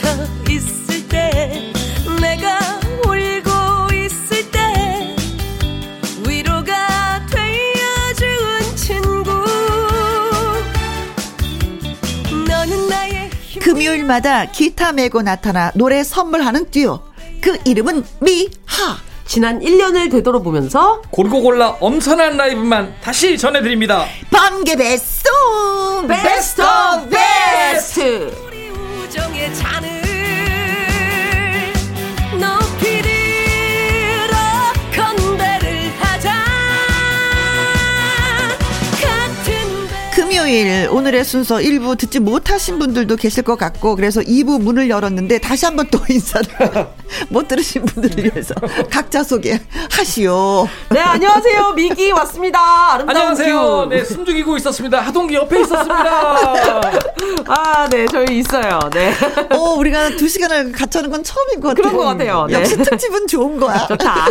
[0.00, 0.08] 지쳐
[0.50, 1.72] 있을 때
[2.20, 2.58] 내가
[3.04, 5.16] 울고 있을 때
[6.26, 9.30] 위로가 되어준 친구
[12.48, 17.00] 너는 나의 힘 금요일마다 기타 메고 나타나 노래 선물하는 듀오.
[17.40, 18.96] 그 이름은 미하.
[19.26, 24.06] 지난 1년을 되돌아보면서 골고 골라 엄선한 라이브만 다시 전해드립니다.
[24.30, 28.59] 번개 배송 베스트 of best
[29.10, 29.90] 우정의 잔을
[32.38, 34.36] 높이 들어
[34.94, 36.30] 건배를 하자
[40.14, 45.64] 금요일 오늘의 순서 1부 듣지 못하신 분들도 계실 것 같고 그래서 2부 문을 열었는데 다시
[45.64, 46.46] 한번 또 인사를
[47.30, 48.54] 못 들으신 분들을 위해서
[48.90, 50.68] 각자 소개하시오.
[50.90, 51.72] 네, 안녕하세요.
[51.72, 52.92] 미기 왔습니다.
[52.94, 53.60] 아름다운 안녕하세요.
[53.60, 53.86] 큐.
[53.88, 55.00] 네, 숨 죽이고 있었습니다.
[55.00, 56.36] 하동기 옆에 있었습니다.
[57.80, 58.78] 아, 네, 저희 있어요.
[58.92, 59.14] 네.
[59.56, 61.82] 어, 우리가 두 시간을 같이 하는 건 처음인 것 같아요.
[61.82, 62.46] 그런 것 같아요.
[62.46, 62.54] 네.
[62.54, 63.86] 역시 특집은 좋은 거야.
[63.86, 64.26] 좋다.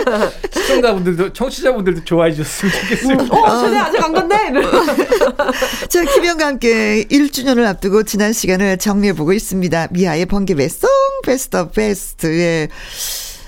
[0.50, 3.24] 시청자분들도 청취자분들도 좋아해 주셨으면 좋겠습니다.
[3.36, 4.52] 어, 전에 아직 안 갔네?
[5.88, 9.88] 자, 김혜영과 함께 1주년을 앞두고 지난 시간을 정리해 보고 있습니다.
[9.90, 10.88] 미하의 번개 배송
[11.26, 12.68] best of best에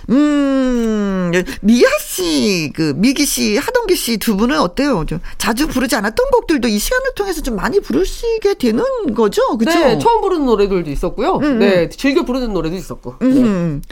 [0.08, 5.04] 음, 미아 씨, 그, 미기 씨, 하동기 씨 두 분은 어때요?
[5.06, 8.82] 좀 자주 부르지 않았던 곡들도 이 시간을 통해서 좀 많이 부르시게 되는
[9.14, 9.56] 거죠?
[9.58, 9.70] 그죠?
[9.70, 11.38] 네, 처음 부르는 노래들도 있었고요.
[11.58, 13.16] 네, 즐겨 부르는 노래도 있었고.
[13.20, 13.26] 네.
[13.26, 13.82] 음.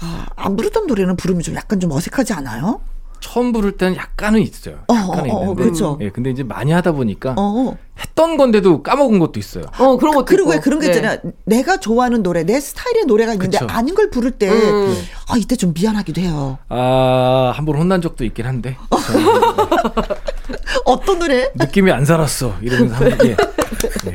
[0.00, 2.80] 아, 안 부르던 노래는 부르면 좀 약간 좀 어색하지 않아요?
[3.24, 4.80] 처음 부를 때는 약간은 있어요.
[4.88, 5.62] 어, 약간은 어, 어, 있는데.
[5.62, 5.98] 그렇죠.
[6.02, 7.74] 예, 근데 이제 많이 하다 보니까 어.
[7.98, 9.64] 했던 건데도 까먹은 것도 있어요.
[9.78, 10.60] 어, 그런 것도 그리고 왜.
[10.60, 10.92] 그런 게 네.
[10.92, 11.18] 있잖아요.
[11.46, 13.72] 내가 좋아하는 노래, 내 스타일의 노래가 있는데 그쵸.
[13.72, 14.94] 아닌 걸 부를 때, 음.
[15.28, 16.58] 아, 이때 좀 미안하기도 해요.
[16.68, 18.76] 아, 한 번 혼난 적도 있긴 한데.
[18.90, 19.26] 저는
[20.84, 21.50] 어떤 노래?
[21.54, 22.54] 느낌이 안 살았어.
[22.60, 23.36] 이러면서 한 게.
[24.04, 24.14] 네.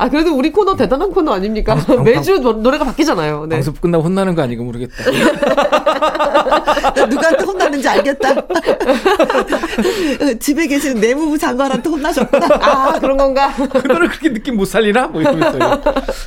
[0.00, 1.74] 아, 그래도 우리 코너 대단한 코너 아닙니까?
[1.74, 3.44] 방- 매주 노- 노래가 바뀌잖아요.
[3.46, 3.56] 네.
[3.56, 4.94] 방송 끝나고 혼나는 거 아닌가 모르겠다.
[7.06, 8.34] 누구한테 혼났는지 알겠다.
[10.40, 12.48] 집에 계시는 내무부 장관한테 혼나셨구나.
[12.62, 13.52] 아, 그런 건가?
[13.54, 15.08] 그 노래 그렇게 느낌 못 살리나?
[15.08, 15.82] 뭐 이러면서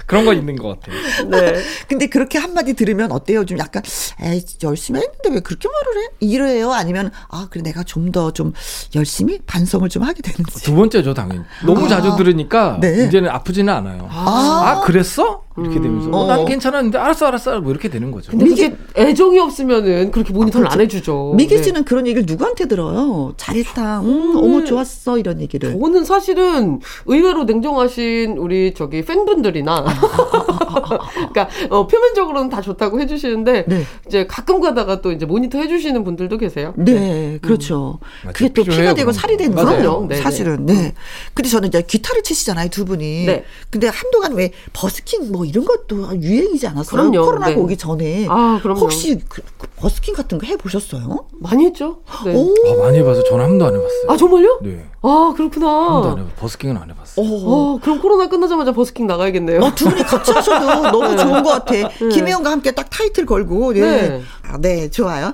[0.06, 0.96] 그런 건 있는 것 같아요.
[1.30, 1.60] 네.
[1.88, 3.44] 근데 그렇게 한마디 들으면 어때요?
[3.44, 3.82] 좀 약간,
[4.22, 6.08] 에이, 열심히 했는데 왜 그렇게 말을 해?
[6.20, 6.72] 이래요?
[6.74, 8.54] 아니면, 아, 그래, 내가 좀 더좀
[8.96, 10.62] 열심히 반성을 좀 하게 되는지.
[10.64, 11.42] 두 번째죠, 당연히.
[11.66, 11.88] 너무 아.
[11.90, 13.06] 자주 들으니까 네.
[13.08, 14.08] 이제는 아프 지는 않아요.
[14.12, 15.44] 아, 그랬어?
[15.58, 18.32] 이렇게 되면서 어, 난 괜찮았는데 알았어, 알았어, 뭐 이렇게 되는 거죠.
[18.32, 21.34] 근데 그게 애정이 없으면은 그렇게 모니터를 안 해주죠.
[21.36, 21.64] 미기 네.
[21.64, 23.34] 씨는 그런 얘기를 누구한테 들어요?
[23.38, 24.02] 잘했다.
[24.02, 25.18] 음, 어머, 좋았어.
[25.18, 25.78] 이런 얘기를.
[25.80, 29.86] 저는 사실은 의외로 냉정하신 우리 저기 팬분들이나
[31.32, 33.84] 그러니까 어, 표면적으로는 다 좋다고 해주시는데 네.
[34.08, 36.74] 이제 가끔 가다가 또 이제 모니터 해주시는 분들도 계세요.
[36.78, 38.00] 네, 그렇죠.
[38.26, 38.34] 맞죠.
[38.34, 39.44] 그게 또 피가 되고 살이 거.
[39.44, 39.56] 되는.
[39.56, 40.06] 거예요.
[40.10, 40.66] 네, 사실은.
[40.66, 40.94] 네.
[41.34, 43.26] 근데 저는 이제 기타를 치시잖아요, 두 분이.
[43.26, 43.46] 네.
[43.70, 47.10] 근데 한동안 왜 버스킹 뭐 이런 것도 유행이지 않았어요?
[47.12, 47.26] 그럼요.
[47.26, 47.58] 코로나가 네.
[47.60, 48.28] 오기 전에.
[48.30, 48.80] 아, 그럼요.
[48.82, 51.26] 혹시 그, 그 버스킹 같은 거 해보셨어요?
[51.40, 51.98] 많이 했죠.
[52.26, 52.34] 네.
[52.36, 52.54] 오.
[52.72, 54.06] 아, 많이 해봐서 저는 한 번도 안 해봤어요.
[54.10, 54.60] 아 정말요?
[54.64, 54.86] 네.
[55.02, 56.00] 아한 번도 안 그렇구나.
[56.00, 56.28] 해봤어요.
[56.38, 57.26] 버스킹은 안 해봤어요.
[57.26, 57.52] 오.
[57.76, 59.62] 어, 그럼 코로나 끝나자마자 버스킹 나가야겠네요.
[59.62, 61.74] 어, 두 분이 같이 하셔도 너무 좋은 것 같아.
[62.10, 63.74] 김혜영과 함께 딱 타이틀 걸고.
[63.74, 63.82] 네.
[63.82, 64.22] 네.
[64.44, 65.34] 아, 네, 좋아요.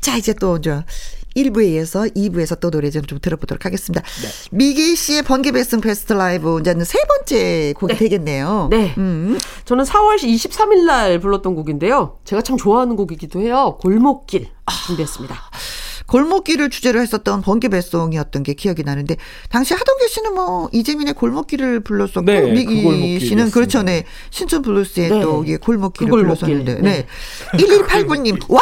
[0.00, 0.82] 자, 이제 또, 저,
[1.36, 4.02] 1부에 이어서 2부에서 또 노래 좀, 좀 들어보도록 하겠습니다.
[4.50, 8.68] 미기 씨의 번개배송 베스트 라이브, 이제는 세 번째 곡이 되겠네요.
[8.70, 8.94] 네.
[8.98, 9.38] 음.
[9.64, 12.18] 저는 4월 23일 날 불렀던 곡인데요.
[12.24, 13.78] 제가 참 좋아하는 곡이기도 해요.
[13.80, 14.48] 골목길
[14.86, 15.34] 준비했습니다.
[16.10, 19.16] 골목길을 주제로 했었던 번개 배송이었던 게 기억이 나는데
[19.48, 23.26] 당시 하동규 씨는 뭐 이재민의 골목길을 불렀었고 네, 그 미기 골목길이었습니다.
[23.26, 25.20] 씨는 그렇죠 네 신촌 블루스의 네.
[25.20, 26.46] 또 이게 골목길을 그 골목길.
[26.46, 27.06] 불렀었는데 네.
[27.06, 27.06] 네
[27.58, 28.60] 1189님 wow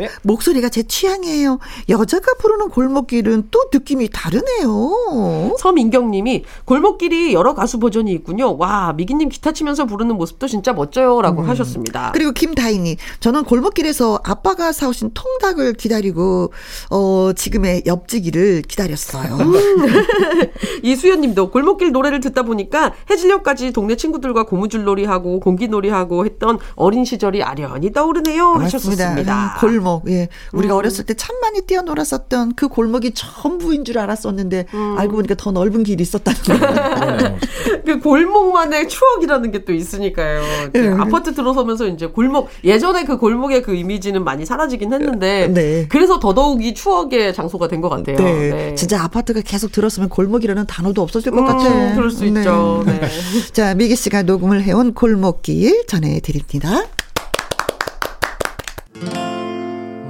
[0.00, 0.08] 네.
[0.22, 8.12] 목소리가 제 취향이에요 여자가 부르는 골목길은 또 느낌이 다르네요 서민경 님이 골목길이 여러 가수 버전이
[8.12, 8.56] 있군요.
[8.58, 12.10] 와 미기 님 기타 치면서 부르는 모습도 진짜 멋져요라고 하셨습니다.
[12.12, 16.52] 그리고 김다희 님 저는 골목길에서 아빠가 사오신 통닭을 기다리고
[16.90, 19.38] 어 지금의 옆지기를 기다렸어요
[20.82, 27.04] 이수연 님도 골목길 노래를 듣다 보니까 해질녘까지 동네 친구들과 고무줄놀이 하고 공기놀이 하고 했던 어린
[27.04, 29.56] 시절이 아련히 떠오르네요 하셨습니다.
[29.56, 30.08] 음, 골목.
[30.10, 30.28] 예.
[30.52, 34.66] 우리가 어렸을 때 참 많이 뛰어놀았었던 그 골목이 전부인 줄 알았었는데
[34.96, 36.58] 알고 보니까 더 넓은 길이 있었다는 거.
[36.58, 37.36] 그러네요.
[37.84, 40.40] 그 골목만의 추억이라는 게 또 있으니까요.
[40.74, 40.88] 예.
[40.98, 45.86] 아파트 들어서면서 이제 골목 예전에 그 골목의 그 이미지는 많이 사라지긴 했는데 네.
[45.90, 48.16] 그래서 더더욱이 추억의 장소가 된 것 같아요.
[48.18, 48.74] 네.
[48.74, 51.94] 진짜 아파트가 계속 들었으면 골목이라는 단어도 없어질 것 음, 같아.
[51.94, 52.40] 그럴 수 네.
[52.40, 52.82] 있죠.
[52.86, 53.00] 네.
[53.52, 56.82] 자, 미기 씨가 녹음을 해온 골목길 전해드립니다.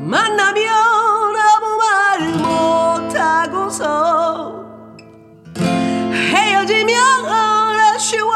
[0.03, 0.69] 만나면
[1.37, 2.21] 아무 말
[3.09, 4.65] 못하고서
[6.35, 6.97] 헤어지면
[7.27, 8.31] 아쉬워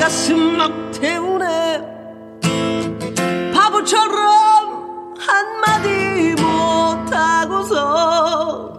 [0.00, 1.80] 가슴 막 태우네
[3.54, 5.88] 바보처럼 한마디
[6.92, 8.74] 못하고서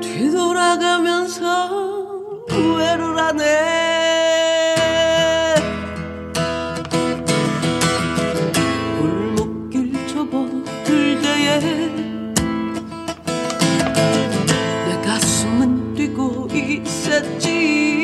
[0.00, 1.68] 뒤돌아가면서
[2.48, 3.44] 후회를 하네.
[8.98, 11.60] 골목길 접어들 때에
[14.86, 18.01] 내 가슴은 뛰고 있었지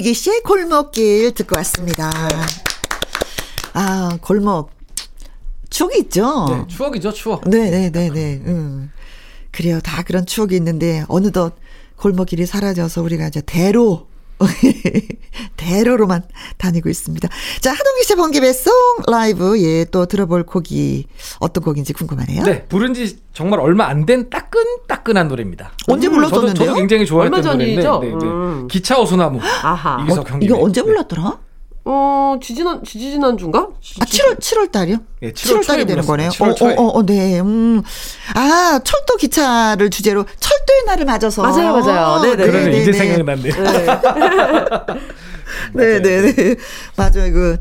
[0.00, 2.10] 미기 씨의 골목길 듣고 왔습니다.
[3.74, 4.70] 아, 골목.
[5.68, 6.46] 추억이 있죠?
[6.48, 7.46] 네, 추억이죠, 추억.
[7.46, 8.42] 네네네네.
[8.46, 8.90] 음.
[9.50, 9.78] 그래요.
[9.80, 11.54] 다 그런 추억이 있는데, 어느덧
[11.96, 14.08] 골목길이 사라져서 우리가 이제 대로,
[15.56, 16.22] 대로로만
[16.58, 17.28] 다니고 있습니다.
[17.60, 18.72] 자, 하동기 씨의 번개 배송
[19.08, 21.06] 라이브, 예, 또 들어볼 곡이
[21.38, 22.42] 어떤 곡인지 궁금하네요.
[22.42, 25.72] 네, 부른 지 정말 얼마 안 된 따끈따끈한 노래입니다.
[25.88, 26.54] 언제 음, 불렀었는데요?
[26.54, 28.00] 저도, 저도 굉장히 좋아했던 얼마 노래인데, 전이죠?
[28.02, 28.32] 네, 네.
[28.32, 28.68] 음.
[28.68, 30.02] 기차 오소나무 아하.
[30.02, 30.48] 이기석 어, 형님.
[30.48, 31.38] 이거 언제 불렀더라?
[31.84, 33.60] 어, 지지난, 지지난 주인가?
[34.00, 34.96] 아, 7월, 7월 달이요?
[35.22, 36.30] 예, 7월 7월 달이 되는 거네요.
[36.30, 36.54] 불렀어요.
[36.54, 36.74] 7월 초에.
[36.76, 37.40] 어, 어, 어, 네.
[37.40, 37.82] 음.
[38.34, 41.42] 아, 철도 기차를 주제로 철도의 날을 맞아서.
[41.42, 42.20] 맞아요, 맞아요.
[42.22, 42.46] 네네.
[42.46, 42.98] 그러네, 네, 이제 네.
[42.98, 43.50] 생각났네.
[43.50, 43.86] 네,
[45.72, 46.56] 네, 네.
[46.96, 47.32] 맞아요.
[47.32, 47.56] 그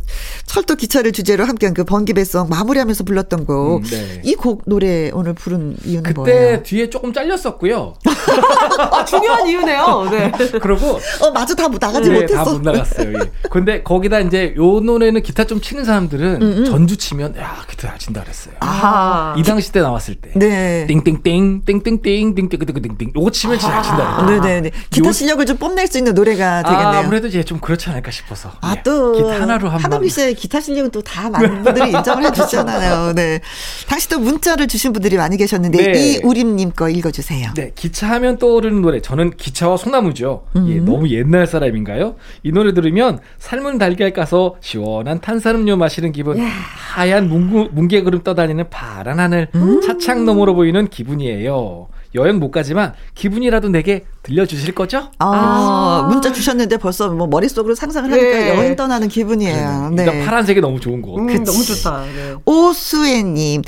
[0.46, 3.78] 철도 기차를 주제로 함께한 그 번기배송 마무리하면서 불렀던 곡.
[3.78, 4.22] 음, 네.
[4.24, 6.64] 이곡 노래 오늘 부른 이유는 그때 뭐예요?
[6.64, 7.96] 뒤에 조금 잘렸었고요.
[8.92, 10.08] 아, 중요한 이유네요.
[10.12, 10.32] 네.
[10.60, 11.54] 그러고 어, 맞아.
[11.56, 12.44] 다 나가지 네, 못했어.
[12.44, 13.14] 다 못 나갔어요.
[13.14, 13.20] 예.
[13.50, 18.22] 근데 거기다 이제 요 노래는 기타 좀 치는 사람들은 전주 치면 야 기타 잘 친다
[18.24, 18.56] 그랬어요.
[18.60, 19.34] 아.
[19.38, 20.32] 이 당시 때 나왔을 때.
[20.36, 20.86] 네.
[20.88, 22.02] 띵띵띵 띵띵띵
[22.36, 24.42] 띵띵띵띵띵 요거 치면 진짜 잘 친다 그랬어요.
[24.42, 24.72] 네네 네.
[24.90, 26.88] 기타 요- 실력을 좀 뽐낼 수 있는 노래가 되겠네요.
[26.88, 28.52] 아, 아무래도 이제 좀 그렇 지 않을까 싶어서.
[28.62, 28.84] 아, 예.
[28.84, 29.14] 또.
[29.14, 33.14] 기타 하나로 한번 하동기 씨의 기타 실력은 또 다 많은 분들이 인정을 해주시잖아요.
[33.18, 33.40] 네.
[33.88, 36.00] 당시 또 문자를 주신 분들이 많이 계셨는데, 네.
[36.22, 37.54] 이우림님 거 읽어주세요.
[37.56, 39.02] 네, 기차 하면 떠오르는 노래.
[39.02, 40.44] 저는 기차와 소나무죠.
[40.68, 42.16] 예, 너무 옛날 사람인가요?
[42.44, 46.38] 이 노래 들으면 삶은 달걀 까서 시원한 탄산음료 마시는 기분.
[46.40, 49.48] 하얀 뭉구, 뭉게구름 떠다니는 파란 하늘.
[49.86, 51.88] 차창 너머로 보이는 기분이에요.
[52.16, 55.12] 여행 못 가지만 기분이라도 내게 들려주실 거죠?
[55.20, 56.08] 아, 아.
[56.10, 58.50] 문자 주셨는데 벌써 뭐 머릿속으로 상상을 하니까 네.
[58.50, 59.90] 여행 떠나는 기분이에요.
[59.92, 60.26] 일단 네.
[60.26, 61.16] 파란색이 너무 좋은 거.
[61.16, 61.44] 음, 그치.
[61.44, 62.06] 너무 좋다.
[62.06, 62.36] 네.
[62.46, 63.62] 오수애님,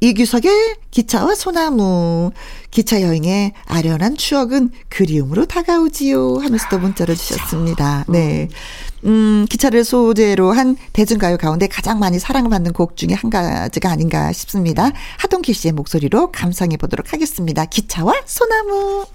[0.00, 2.32] 이규석의 기차와 소나무.
[2.70, 6.38] 기차 여행의 아련한 추억은 그리움으로 다가오지요.
[6.42, 8.04] 하면서 또 문자를 주셨습니다.
[8.08, 8.48] 네.
[8.50, 8.56] 음,
[9.02, 14.90] 기차를 소재로 한 대중가요 가운데 가장 많이 사랑받는 곡 중에 한 가지가 아닌가 싶습니다.
[15.18, 17.64] 하동기 씨의 목소리로 감상해 보도록 하겠습니다.
[17.64, 19.06] 기차와 소나무.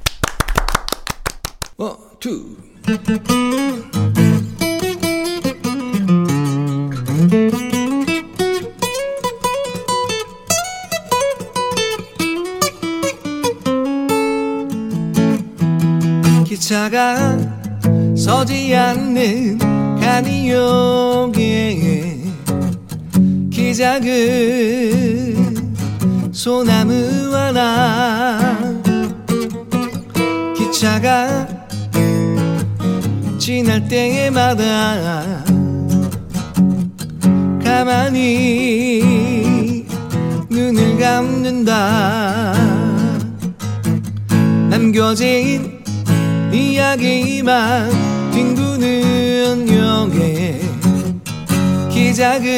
[1.77, 2.55] one, two.
[16.45, 17.60] 기차가
[18.21, 19.57] 서지 않는
[19.99, 21.39] 간이역에
[23.49, 24.11] 기작은
[26.31, 26.93] 소나무
[27.33, 28.55] 하나
[30.55, 31.47] 기차가
[33.39, 35.43] 지날 때마다
[37.63, 39.03] 가만히
[40.47, 42.53] 눈을 감는다.
[44.69, 45.70] 남겨진
[46.53, 47.89] 이야기만
[48.31, 50.61] 뒹구는 역에
[51.89, 52.51] 기작은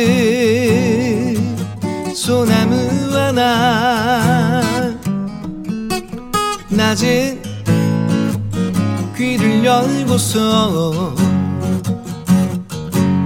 [2.16, 2.76] 소나무
[3.12, 4.62] 하나
[6.70, 7.42] 낮은
[9.16, 11.16] 귀를 열고서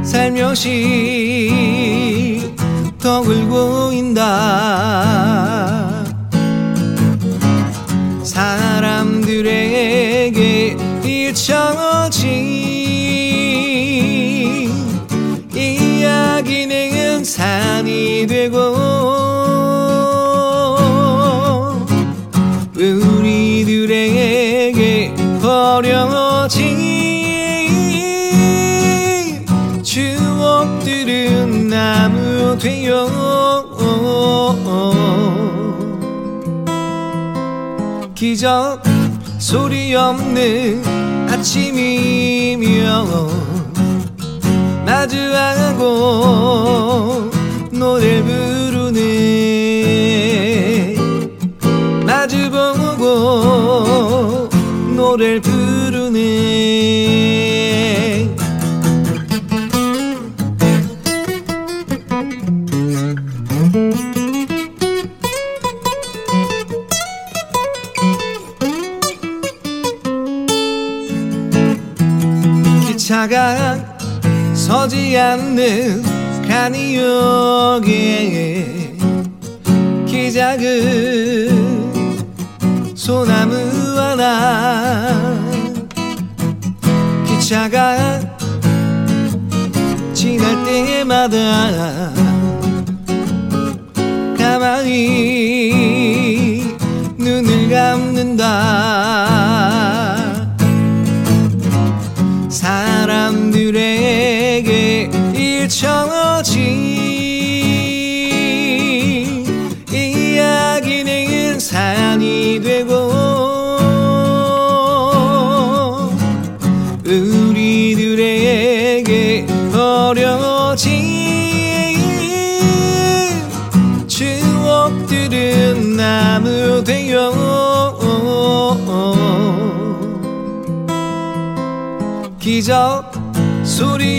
[0.03, 1.77] 살며시
[2.99, 4.27] 덕을 보인다.
[8.23, 9.66] 사람들에게
[11.47, 12.27] 일처진
[15.55, 18.57] 이야기는 산이 되고
[22.75, 24.35] 우리들에게
[25.41, 26.77] 버려진
[29.83, 33.07] 추억들은 나무 되어
[38.13, 38.83] 기적
[39.39, 40.96] 소리 없는
[41.47, 43.07] 아침이며
[44.85, 45.81] 마주하고
[47.71, 48.97] 노래 부르네.
[52.05, 53.05] 마주보고
[54.93, 55.66] 노래를 부르네
[75.57, 76.03] 않는
[76.47, 77.87] 간이역에
[80.05, 81.73] 키 작은
[82.95, 83.55] 소나무
[83.97, 85.41] 하나
[87.25, 88.19] 기차가
[90.13, 92.13] 지날 때마다
[94.37, 95.73] 가만히
[97.17, 99.36] 눈을 감는다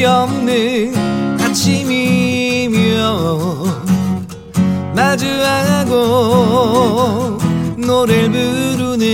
[0.09, 0.95] 없는
[1.41, 2.79] 아침이며
[4.97, 5.95] 마주하고
[7.77, 8.31] 노래를
[8.77, 9.09] 부르네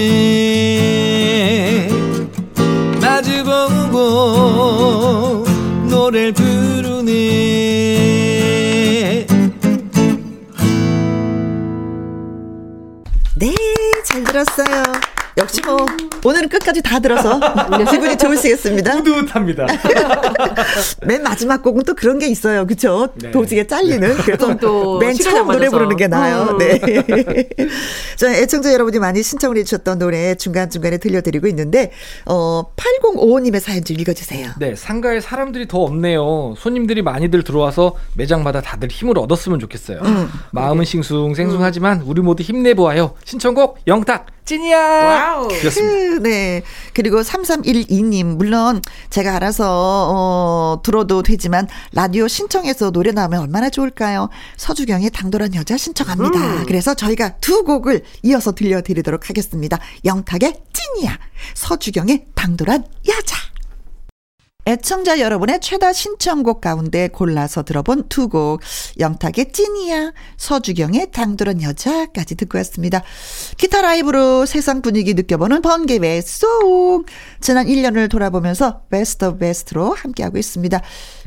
[3.01, 3.99] 마주보고
[5.89, 7.13] 노래를 부르네
[13.37, 13.55] 네,
[14.05, 15.14] 잘 들었어요.
[15.37, 15.85] 역시 뭐
[16.25, 17.41] 오늘은 끝까지 다 들어서
[17.91, 19.03] 기분이 좋으시겠습니다.
[19.03, 19.67] 뿌듯합니다.
[21.07, 22.67] 맨 마지막 곡은 또 그런 게 있어요.
[22.67, 23.09] 그쵸?
[23.17, 23.31] 네.
[23.31, 24.17] 도지게 잘리는.
[24.19, 25.71] 그래서 그건 또맨 처음 안 노래 맞아서.
[25.71, 26.51] 부르는 게 나아요.
[26.53, 26.59] 음.
[26.59, 26.81] 네.
[28.17, 31.91] 저 애청자 여러분이 많이 신청을 해주셨던 노래 중간중간에 들려드리고 있는데,
[32.27, 34.53] 어, 8055님의 사연 좀 읽어주세요.
[34.61, 36.55] 네, 상가에 사람들이 더 없네요.
[36.57, 40.01] 손님들이 많이들 들어와서 매장마다 다들 힘을 얻었으면 좋겠어요.
[40.53, 43.15] 마음은 싱숭생숭하지만 우리 모두 힘내보아요.
[43.25, 44.79] 신청곡 영탁 찐이야.
[44.79, 45.49] wow.
[45.49, 46.19] 그렇습니다.
[46.19, 46.63] 그, 네.
[46.93, 54.29] 그리고 3312님, 물론 제가 알아서, 어, 들어도 되지만, 라디오 신청해서 노래 나오면 얼마나 좋을까요?
[54.57, 56.65] 서주경의 당돌한 여자 신청합니다.
[56.67, 59.79] 그래서 저희가 두 곡을 이어서 들려드리도록 하겠습니다.
[60.05, 61.19] 영탁의 찐이야.
[61.55, 63.54] 서주경의 당돌한 여자.
[64.67, 68.61] 애청자 여러분의 최다 신청곡 가운데 골라서 들어본 두 곡,
[68.99, 73.03] 영탁의 찐이야, 서주경의 당돌한 여자까지 듣고 왔습니다.
[73.59, 77.05] 기타 라이브로 세상 분위기 느껴보는 번개배송!
[77.43, 80.81] 지난 1년을 돌아보면서 best of best로 함께하고 있습니다.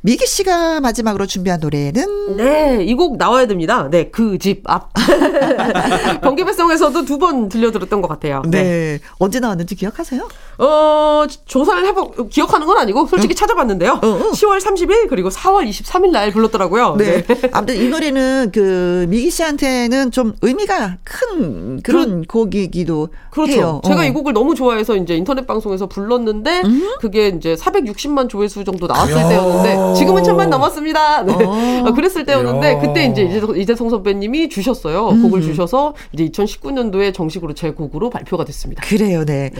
[0.07, 3.89] 미기 씨가 마지막으로 준비한 노래는 네, 이 곡 나와야 됩니다.
[3.91, 4.89] 네, 그 집 앞.
[6.23, 8.41] 번개배송에서도 두 번 들려드렸던 것 같아요.
[8.47, 8.99] 네.
[9.19, 10.27] 언제 나왔는지 기억하세요?
[10.59, 13.99] 어, 조사를 해보, 기억하는 건 아니고, 솔직히 찾아봤는데요.
[14.01, 14.31] 어, 어.
[14.31, 16.95] 10월 30일, 그리고 4월 23일 날 불렀더라고요.
[16.97, 17.25] 네.
[17.51, 23.51] 아무튼 이 노래는 그 미기 씨한테는 좀 의미가 큰 그런 곡이기도 그렇죠.
[23.51, 23.81] 해요.
[23.85, 24.05] 제가 어.
[24.05, 26.61] 이 곡을 너무 좋아해서 이제 인터넷 방송에서 불렀는데,
[27.01, 31.23] 그게 이제 460만 조회수 정도 나왔을 때였는데, 지금은 천만 넘었습니다.
[31.23, 31.33] 네.
[31.33, 32.79] 어, 그랬을 때였는데, 야.
[32.79, 35.09] 그때 이제 이재성, 선배님이 주셨어요.
[35.09, 35.21] 음.
[35.23, 38.83] 곡을 주셔서, 이제 2019년도에 정식으로 제 곡으로 발표가 됐습니다.
[38.85, 39.51] 그래요, 네.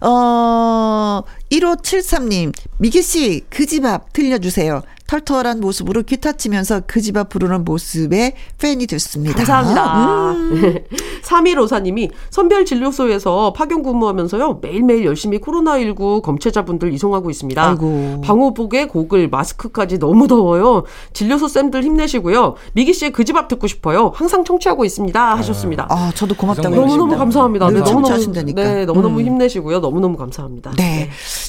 [0.00, 4.82] 어, 1573님, 미기 씨, 그 집 앞 들려주세요.
[5.08, 9.34] 털털한 모습으로 기타 치면서 그 집 앞 부르는 모습에 팬이 됐습니다.
[9.42, 10.32] 감사합니다.
[10.32, 10.78] 음.
[11.24, 14.58] 3154님이 선별진료소에서 파견 근무하면서요.
[14.62, 17.68] 매일매일 열심히 코로나19 검체자분들 이송하고 있습니다.
[17.70, 18.20] 아이고.
[18.24, 20.84] 방호복에 고글, 마스크까지 너무 더워요.
[21.12, 22.54] 진료소 쌤들 힘내시고요.
[22.74, 24.10] 미기 씨의 그 집 앞 듣고 싶어요.
[24.14, 25.34] 항상 청취하고 있습니다.
[25.36, 25.86] 하셨습니다.
[25.90, 27.16] 아, 저도 고맙다고 너무너무.
[27.16, 27.66] 감사합니다.
[27.66, 28.62] 늘 네, 너무너무, 청취하신다니까.
[28.62, 29.24] 네, 너무너무 음.
[29.26, 29.80] 힘내시고요.
[29.80, 30.72] 너무너무 감사합니다.
[30.76, 31.08] 네.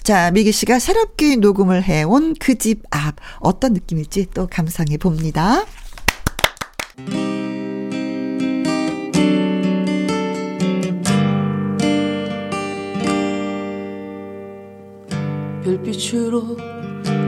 [0.09, 3.17] 자, 미기 씨가 새롭게 녹음을 해온 그 집 앞.
[3.41, 5.63] 어떤 느낌일지 또 감상해 봅니다.
[15.63, 16.57] 별빛으로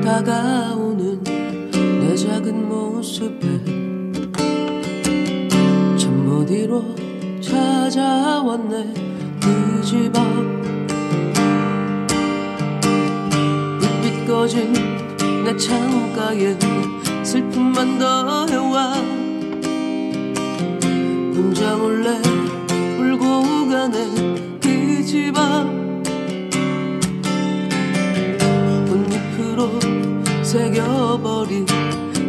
[0.03, 1.23] 다가오는
[2.01, 3.63] 내 작은 모습에
[5.97, 6.83] 잠못 이뤄
[7.41, 8.93] 찾아왔네
[9.39, 10.70] 그 집 앞
[14.31, 14.71] 꺼진
[15.43, 16.57] 내 창가에
[17.21, 18.93] 슬픔만 더해와.
[21.35, 22.11] 혼자 몰래
[22.97, 25.67] 울고 가네 그집앞
[28.87, 29.69] 꽃잎으로
[30.43, 31.65] 새겨버린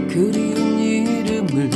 [0.09, 1.71] 그리운 이름을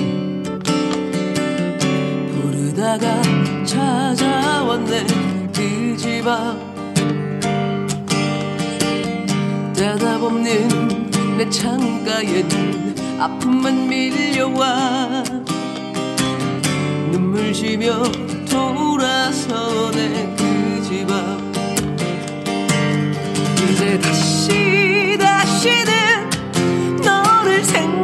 [2.33, 3.23] 부르다가
[3.65, 5.07] 찾아왔네
[5.55, 6.66] 그집앞
[9.77, 15.23] 대답 없는 내 창가엔 아픔만 밀려와
[17.11, 18.03] 눈물 지며
[18.49, 21.39] 돌아서네 그집 앞
[23.71, 27.96] 이제 다시 다시는 너를 생각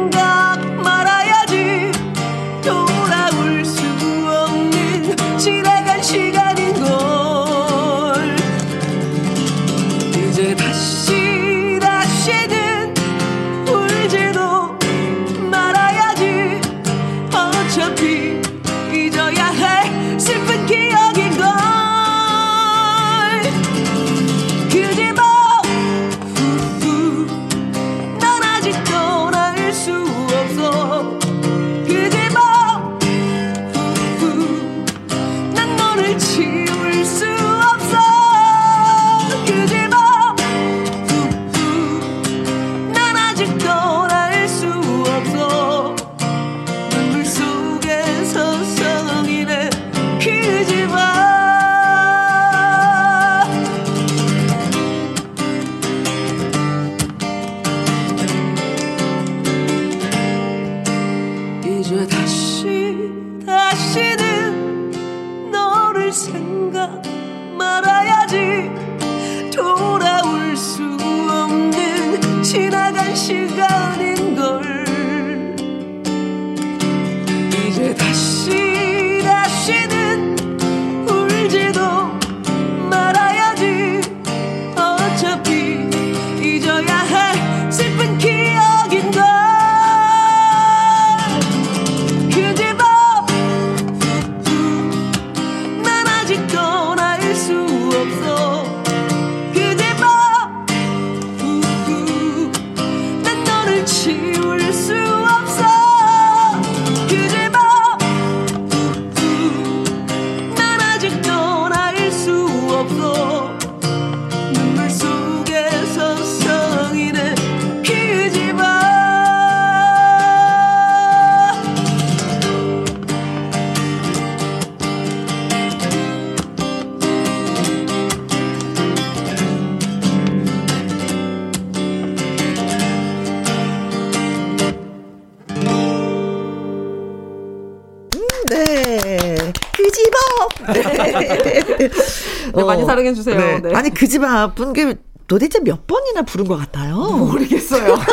[143.03, 143.37] 사랑해 주세요.
[143.37, 143.59] 네.
[143.61, 143.75] 네.
[143.75, 144.95] 아니, 그 집 앞은 그
[145.27, 146.95] 도대체 몇 번이나 부른 것 같아요?
[146.95, 147.95] 모르겠어요.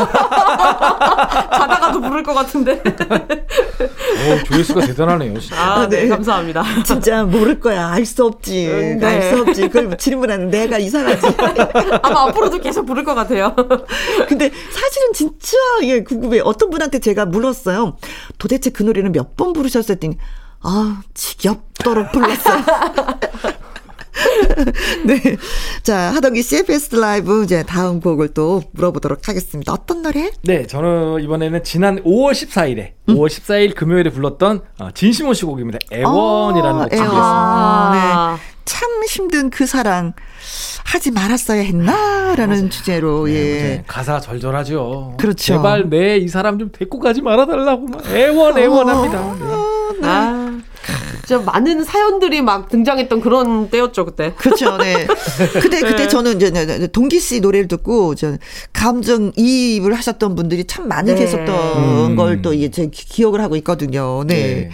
[1.52, 2.80] 자다가도 부를 것 같은데.
[2.80, 5.38] 오, 조회수가 대단하네요.
[5.38, 5.56] 진짜.
[5.60, 6.08] 아, 네, 네.
[6.08, 6.64] 감사합니다.
[6.84, 7.88] 진짜 모를 거야.
[7.88, 8.68] 알 수 없지.
[8.68, 9.06] 음, 네.
[9.06, 9.68] 알수 없지.
[9.68, 11.26] 그걸 질문하는 내가 이상하지.
[12.02, 13.54] 아마 앞으로도 계속 부를 것 같아요.
[14.28, 16.40] 근데 사실은 진짜 예, 궁금해.
[16.42, 17.96] 어떤 분한테 제가 물었어요.
[18.38, 19.94] 도대체 그 노래는 몇 번 부르셨어요?
[19.94, 20.16] 했더니
[20.62, 22.62] 아, 지겹도록 불렀어요.
[25.06, 25.36] 네.
[25.82, 29.72] 자, 하동기 CFS 라이브 이제 다음 곡을 또 물어보도록 하겠습니다.
[29.72, 30.30] 어떤 노래?
[30.42, 35.78] 네, 저는 이번에는 지난 5월 14일에 5월 14일 금요일에 불렀던 어, 진심원 씨 곡입니다.
[35.92, 37.04] 애원이라는 아, 곡 준비했습니다.
[37.06, 37.22] 애원.
[37.22, 38.50] 아, 네.
[38.64, 40.12] 참 힘든 그 사랑
[40.84, 43.34] 하지 말았어야 했나라는 주제로 예.
[43.34, 45.16] 네, 가사 절절하죠.
[45.18, 45.36] 그렇죠.
[45.36, 49.34] 제발 내 이 사람 좀 데리고 가지 말아달라고 막 애원 애원합니다.
[50.00, 50.06] 네.
[50.06, 50.60] 아,
[51.30, 54.32] 진짜 많은 사연들이 막 등장했던 그런 때였죠, 그때.
[54.36, 54.76] 그렇죠.
[54.78, 55.06] 네.
[55.62, 58.36] 근데 그때 저는 이제 네, 네, 동기 씨 노래를 듣고 저
[58.72, 61.20] 감정 이입을 하셨던 분들이 참 많이 네.
[61.20, 62.16] 계셨던 음.
[62.16, 64.24] 걸또 제 기억을 하고 있거든요.
[64.26, 64.34] 네.
[64.34, 64.70] 네.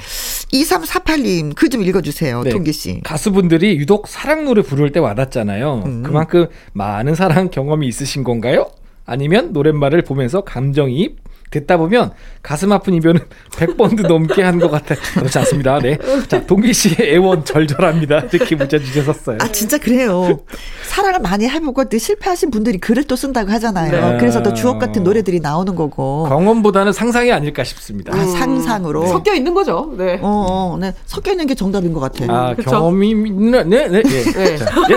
[0.51, 2.43] 2348님 글좀 읽어주세요.
[2.45, 3.03] 네, 동기 씨.
[3.05, 5.83] 가수분들이 유독 사랑 노래 부를 때 와닿잖아요.
[5.85, 6.03] 음.
[6.03, 8.71] 그만큼 많은 사랑 경험이 있으신 건가요?
[9.05, 11.26] 아니면 노랫말을 보면서 감정이입?
[11.61, 13.21] 듣다 보면 가슴 아픈 이별은
[13.53, 14.95] 100번도 넘게 한 것 같아.
[15.15, 15.79] 그렇지 않습니다.
[15.81, 15.99] 네.
[16.29, 18.21] 자, 동기 씨의 애원 절절합니다.
[18.33, 19.39] 이렇게 문자 주셨어요.
[19.41, 20.41] 아 진짜 그래요.
[20.85, 24.13] 사랑을 많이 해보고 또 실패하신 분들이 글을 또 쓴다고 하잖아요.
[24.13, 24.19] 네.
[24.19, 26.25] 그래서 또 주옥 같은 노래들이 나오는 거고.
[26.29, 28.17] 경험보다는 상상이 아닐까 싶습니다.
[28.17, 29.07] 아, 상상으로.
[29.07, 29.93] 섞여 있는 거죠.
[29.97, 30.19] 네.
[30.23, 30.95] 어, 어, 네.
[31.07, 32.31] 섞여 있는 게 정답인 것 같아요.
[32.33, 32.71] 아, 그쵸.
[32.71, 34.03] 경험이 네, 네, 네.
[34.05, 34.23] 예.
[34.25, 34.57] 네.
[34.57, 34.97] 자, 예.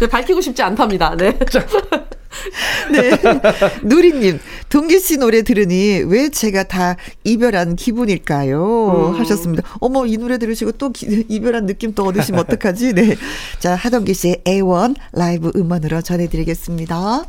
[0.00, 1.14] 네, 밝히고 싶지 않답니다.
[1.16, 1.36] 네.
[2.92, 3.10] 네.
[3.82, 9.12] 누리님, 동기 씨 노래 들으니 왜 제가 다 이별한 기분일까요?
[9.14, 9.20] 음.
[9.20, 9.62] 하셨습니다.
[9.80, 12.92] 어머, 이 노래 들으시고 또 기- 이별한 느낌 또 얻으시면 어떡하지?
[12.94, 13.16] 네.
[13.58, 17.24] 자, 하동기 씨의 A1 라이브 음원으로 전해드리겠습니다.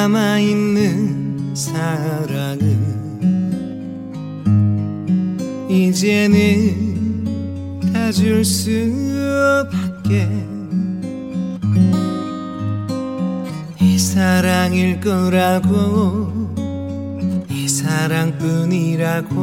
[0.00, 2.58] 남아있는 사랑은
[5.68, 7.26] 이제는
[7.92, 10.26] 다 줄 수밖에
[13.78, 16.32] 이 사랑일 거라고
[17.50, 19.34] 이 사랑뿐이라고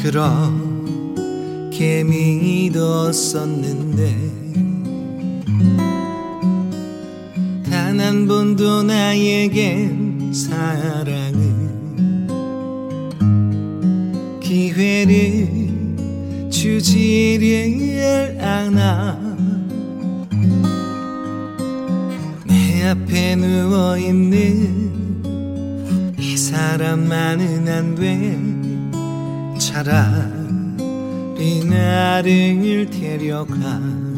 [0.00, 4.39] 그렇게 믿었었는데
[7.90, 12.28] 단 한 번도 나에겐 사랑은
[14.40, 15.48] 기회를
[16.50, 19.18] 주지를 않아.
[22.46, 24.44] 내 앞에 누워있는
[26.16, 28.38] 이 사람만은 안 돼.
[29.58, 30.04] 차라리
[31.64, 34.09] 나를 데려가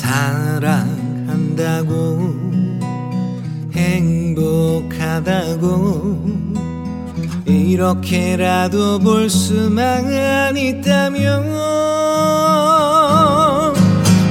[0.00, 1.90] 사랑한다고
[3.74, 5.60] 행복하다고
[7.44, 11.52] 이렇게라도 볼 수만 있다면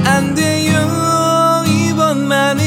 [0.06, 1.62] 안 돼요.
[1.68, 2.64] 이번만은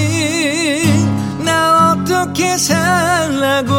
[1.44, 3.74] 나 어떻게 살라고.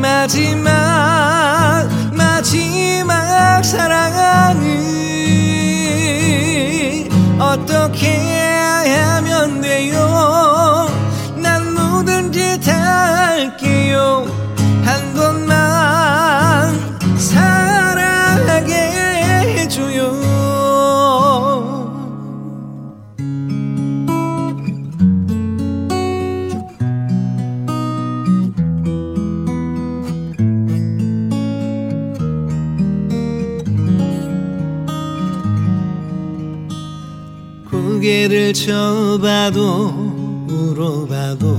[0.00, 5.13] 마지막 마지막 사랑은
[7.38, 8.08] 어떻게
[8.90, 11.03] 하면 돼요
[38.44, 39.92] 고개를 쳐봐도
[40.46, 41.56] 물어봐도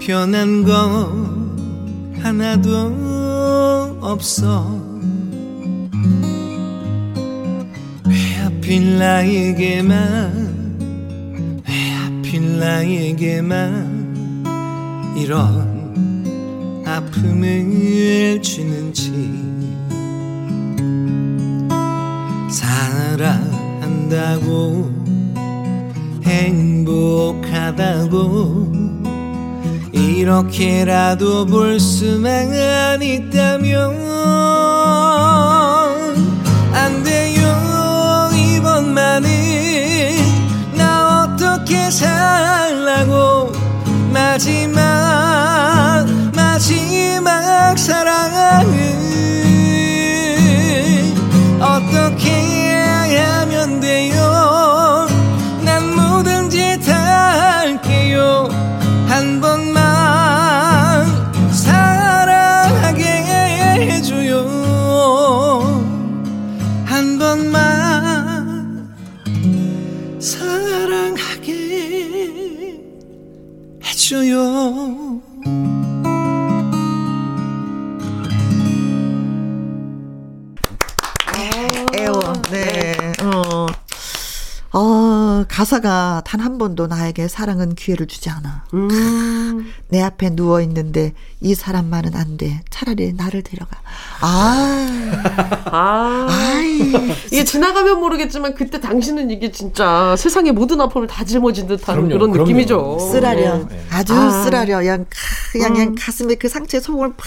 [0.00, 1.10] 변한 거
[2.22, 4.78] 하나도 없어.
[8.06, 10.44] 왜 하필 나에게만
[11.68, 14.44] 왜 하필 나에게만
[15.16, 19.08] 이런 아픔을 주는지.
[22.48, 23.47] 사랑
[24.08, 24.90] 한다고
[26.24, 27.28] 행복하다고
[29.92, 34.08] 이렇게라도 볼 수만 있다면
[36.72, 38.30] 안 돼요.
[38.34, 39.28] 이번만은
[40.74, 43.52] 나 어떻게 살라고?
[44.10, 48.88] 마지막 마지막 사랑은
[51.60, 52.77] 어떻게
[53.68, 54.08] 하면 돼
[85.58, 88.64] 가사가 단 한 번도 나에게 사랑은 기회를 주지 않아.
[88.74, 89.72] 음.
[89.90, 92.60] 내 앞에 누워 있는데 이 사람만은 안 돼.
[92.68, 93.78] 차라리 나를 데려가.
[94.20, 94.86] 아,
[95.66, 96.26] 아.
[96.28, 96.78] 아이.
[97.32, 102.30] 이게 지나가면 모르겠지만 그때 당신은 이게 진짜 세상의 모든 아픔을 다 짊어진 듯한 그럼요, 그런
[102.32, 102.48] 그럼요.
[102.50, 102.98] 느낌이죠.
[103.12, 103.64] 쓰라려.
[103.68, 103.82] 네.
[103.90, 104.42] 아주 아.
[104.44, 104.78] 쓰라려.
[104.78, 105.16] 그냥, 카-
[105.52, 107.26] 그냥, 그냥 가슴에 그 상처에 소금을 팍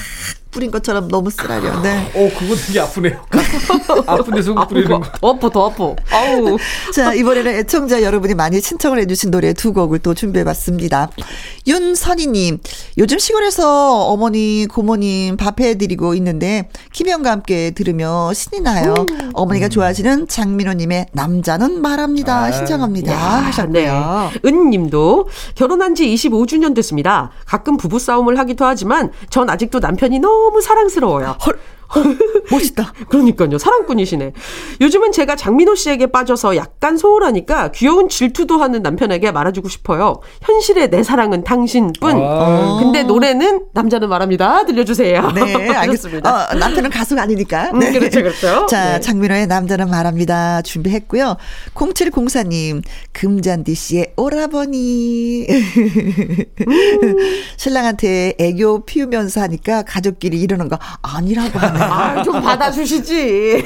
[0.51, 1.79] 뿌린 것처럼 너무 쓰라려.
[1.81, 2.11] 네.
[2.13, 3.25] 어, 그거 되게 아프네요.
[4.05, 5.01] 아픈데 소금 뿌리는 거.
[5.21, 5.83] 더 아파, 더 아파.
[6.11, 6.57] 아우.
[6.93, 11.09] 자, 이번에는 애청자 여러분이 많이 신청을 해주신 노래 두 곡을 또 준비해봤습니다.
[11.67, 12.50] 윤선희님,
[12.97, 18.93] 요즘 시골에서 어머니, 고모님 밥 해드리고 있는데, 김영과 함께 들으며 신이 나요.
[19.33, 22.45] 어머니가 좋아하시는 장민호님의 남자는 말합니다.
[22.45, 23.11] 아, 신청합니다.
[23.13, 24.31] 야, 하셨네요.
[24.33, 24.39] 네.
[24.49, 27.31] 은님도 결혼한 지 25주년 됐습니다.
[27.45, 31.37] 가끔 부부 싸움을 하기도 하지만 전 아직도 남편이 너무 사랑스러워요.
[31.45, 31.59] 헐,
[32.51, 32.93] 멋있다.
[33.09, 33.57] 그러니까요.
[33.57, 34.33] 사랑꾼이시네.
[34.81, 40.21] 요즘은 제가 장민호 씨에게 빠져서 약간 소홀하니까 귀여운 질투도 하는 남편에게 말해주고 싶어요.
[40.41, 42.21] 현실의 내 사랑은 당신뿐.
[42.21, 42.79] 아.
[42.81, 44.65] 근데 노래는 남자는 말합니다.
[44.65, 45.31] 들려주세요.
[45.31, 46.29] 네, 알겠습니다.
[46.51, 47.71] 어, 남편은 가수가 아니니까.
[47.73, 48.65] 음, 그렇죠, 그렇죠.
[48.71, 48.99] 자, 네.
[49.01, 50.61] 장민호의 남자는 말합니다.
[50.61, 51.37] 준비했고요.
[51.75, 55.47] 0704님, 금잔디 씨의 오라버니.
[57.57, 61.80] 신랑한테 애교 피우면서 하니까 가족끼리 이러는 거 아니라고 하네.
[61.81, 63.65] 아, 좀 받아주시지.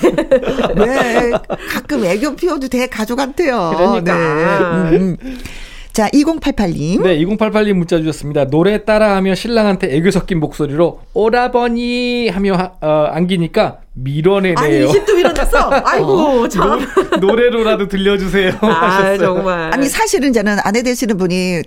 [0.77, 1.31] 왜?
[1.71, 3.73] 가끔 애교 피워도 돼, 가족한테요.
[3.75, 4.13] 그러니까.
[4.89, 4.97] 네.
[4.97, 5.37] 음, 음.
[5.93, 7.03] 자, 2088님.
[7.03, 8.47] 네, 2088님 문자 주셨습니다.
[8.47, 14.57] 노래 따라하며 신랑한테 애교 섞인 목소리로 오라버니 하며 하- 어, 안기니까 밀어내네요.
[14.89, 15.69] 아니, 입도 밀어냈어.
[15.85, 16.85] 아이고, 참.
[17.21, 18.55] 노, 래로라도 들려주세요.
[18.59, 19.17] 아, 하셨어요.
[19.19, 19.73] 정말.
[19.73, 21.61] 아니 사실은 저는 아내 되시는 분이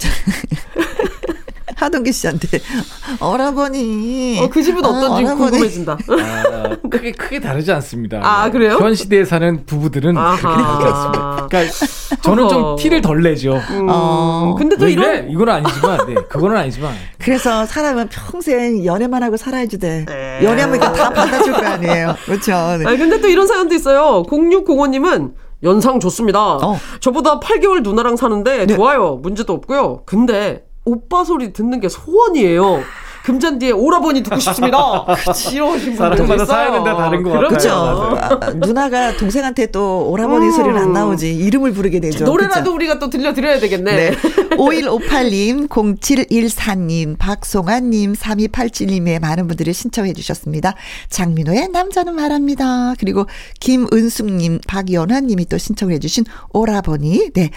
[1.79, 2.49] 하동기 씨한테
[3.21, 4.41] 어라버니.
[4.41, 5.51] 어, 그 집은 어떤지 어라버니.
[5.51, 5.93] 궁금해진다.
[6.09, 8.21] 아, 크게 크게 다르지 않습니다.
[8.23, 8.77] 아, 그래요?
[8.81, 11.47] 현 시대에 사는 부부들은 그렇게 다르지 않습니다.
[11.49, 11.75] 그러니까
[12.23, 12.77] 저는 좀.
[12.77, 13.61] 티를 덜 내죠.
[13.89, 14.55] 어.
[14.59, 15.05] 근데 또왜 이런.
[15.05, 15.27] 이래?
[15.31, 16.95] 이건 아니지만, 네, 그거는 아니지만.
[17.19, 20.05] 그래서 사람은 평생 연애만 하고 살아야지 돼.
[20.07, 20.41] 네.
[20.43, 22.15] 연애하면 다 받아줄 거 아니에요.
[22.25, 22.53] 그렇죠.
[22.79, 22.87] 네.
[22.87, 24.25] 아니, 근데 또 이런 사연도 있어요.
[24.29, 25.33] 0605님은
[25.65, 26.41] 연상 좋습니다.
[26.41, 26.79] 어.
[27.01, 29.17] 저보다 8개월 누나랑 사는데 좋아요.
[29.23, 30.03] 문제도 없고요.
[30.07, 32.83] 근데 오빠 소리 듣는 게 소원이에요.
[33.29, 35.05] 금잔디에 오라버니 듣고 싶습니다.
[35.53, 37.49] 이러신 분들 사람마다 다 다른 것 같아요.
[37.49, 37.71] 그렇죠.
[37.71, 40.51] 아, 누나가 동생한테 또 오라버니 음.
[40.51, 41.35] 소리는 안 나오지.
[41.35, 42.25] 이름을 부르게 되죠.
[42.25, 42.75] 노래라도 그렇죠?
[42.75, 43.97] 우리가 또 들려드려야 되겠네.
[43.97, 44.17] 네.
[44.57, 50.75] 5158님, 0714님, 박송아님, 3287님의 많은 분들이 신청해 주셨습니다.
[51.11, 52.95] 장민호의 남자는 말합니다.
[52.99, 53.27] 그리고
[53.61, 56.25] 김은숙님, 박연화님이 또 신청해 주신
[56.55, 57.33] 오라버니.
[57.35, 57.51] 네.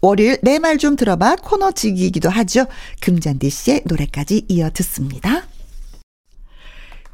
[0.00, 2.66] 월요일 내 말 좀 들어봐 코너지기이기도 하죠.
[3.00, 5.46] 금잔디 씨의 노래까지 이어 듣습니다.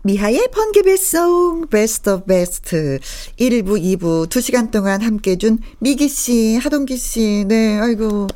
[0.07, 2.99] 미하의 번개배송 best of best
[3.41, 7.47] 1부 2부 2시간 동안 함께 해준 미기 씨, 하동기 씨.
[7.49, 7.79] 네.
[7.81, 8.27] 아이고.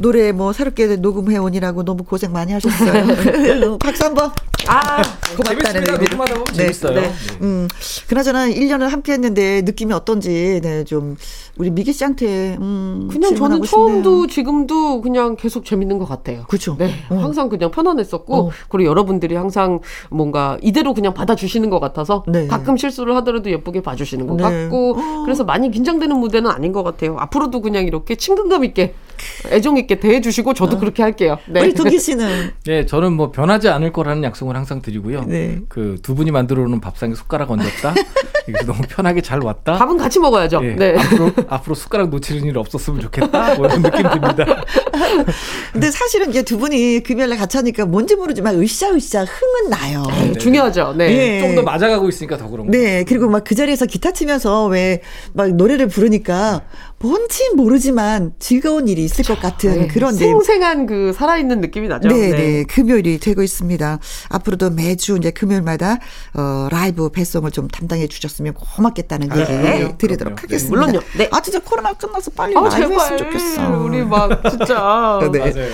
[0.00, 3.78] 노래 뭐 새롭게 녹음해 오니라고 너무 고생 많이 하셨어요.
[3.78, 4.30] 박수 한 번.
[4.66, 5.02] 아,
[5.36, 5.84] 고맙다는.
[5.88, 6.44] 의미로.
[6.48, 6.94] 네, 재밌어요.
[6.94, 7.00] 네.
[7.02, 7.12] 네.
[7.42, 7.68] 음,
[8.08, 11.16] 그나저나 1년을 함께 했는데 느낌이 어떤지, 네, 좀,
[11.56, 13.08] 우리 미기 씨한테, 음.
[13.10, 13.66] 그냥 저는 싶네요.
[13.66, 16.44] 처음도 지금도 그냥 계속 재밌는 것 같아요.
[16.48, 16.76] 그쵸.
[16.78, 17.16] 네, 어.
[17.16, 18.50] 항상 그냥 편안했었고 어.
[18.68, 22.46] 그리고 여러분들이 항상 뭔가 이대로 그냥 받아주시는 것 같아서 네.
[22.46, 24.42] 가끔 실수를 하더라도 예쁘게 봐주시는 것 네.
[24.42, 27.16] 같고 그래서 많이 긴장되는 무대는 아닌 것 같아요.
[27.18, 28.94] 앞으로도 그냥 이렇게 친근감 있게
[29.50, 31.38] 애정 있게 대해주시고 저도 그렇게 할게요.
[31.46, 31.60] 네.
[31.60, 35.24] 우리 동기 씨는, 네, 저는 뭐 변하지 않을 거라는 약속을 항상 드리고요.
[35.26, 35.58] 네.
[35.68, 37.94] 그 두 분이 만들어 놓은 밥상에 숟가락 얹었다.
[38.48, 39.74] 이게 너무 편하게 잘 왔다.
[39.76, 40.60] 밥은 같이 먹어야죠.
[40.64, 40.96] 예, 네.
[40.98, 43.56] 앞으로 앞으로 숟가락 놓치는 일 없었으면 좋겠다.
[43.56, 44.46] 뭐 이런 느낌 듭니다.
[45.72, 50.02] 근데 사실은 이제 두 분이 금요일에 같이 하니까 뭔지 모르지만 으쌰으쌰 흥은 나요.
[50.08, 50.94] 네, 중요하죠.
[50.96, 51.10] 네.
[51.36, 51.40] 예.
[51.42, 52.72] 좀더 맞아가고 있으니까 더 그런 거.
[52.72, 55.00] 네, 그리고 막 그 자리에서 기타 치면서 왜
[55.32, 56.62] 막 노래를 부르니까
[57.00, 59.86] 뭔지 모르지만 즐거운 일이 있을 것 같은 네.
[59.86, 60.18] 그런 네.
[60.18, 62.08] 생생한 그 살아있는 느낌이 나죠.
[62.08, 63.98] 네, 네, 금요일이 되고 있습니다.
[64.30, 65.98] 앞으로도 매주 이제 금요일마다
[66.34, 70.36] 어, 라이브 배송을 좀 담당해 주셨으면 고맙겠다는 얘기 그럼요, 드리도록 그럼요.
[70.42, 70.76] 하겠습니다.
[70.86, 71.00] 물론요.
[71.16, 71.28] 네.
[71.30, 73.18] 아, 진짜 코로나 끝나서 빨리 아, 라이브 했으면 제발.
[73.18, 73.78] 좋겠어.
[73.78, 75.20] 우리 막 진짜.
[75.32, 75.38] 네.
[75.38, 75.68] 맞아요.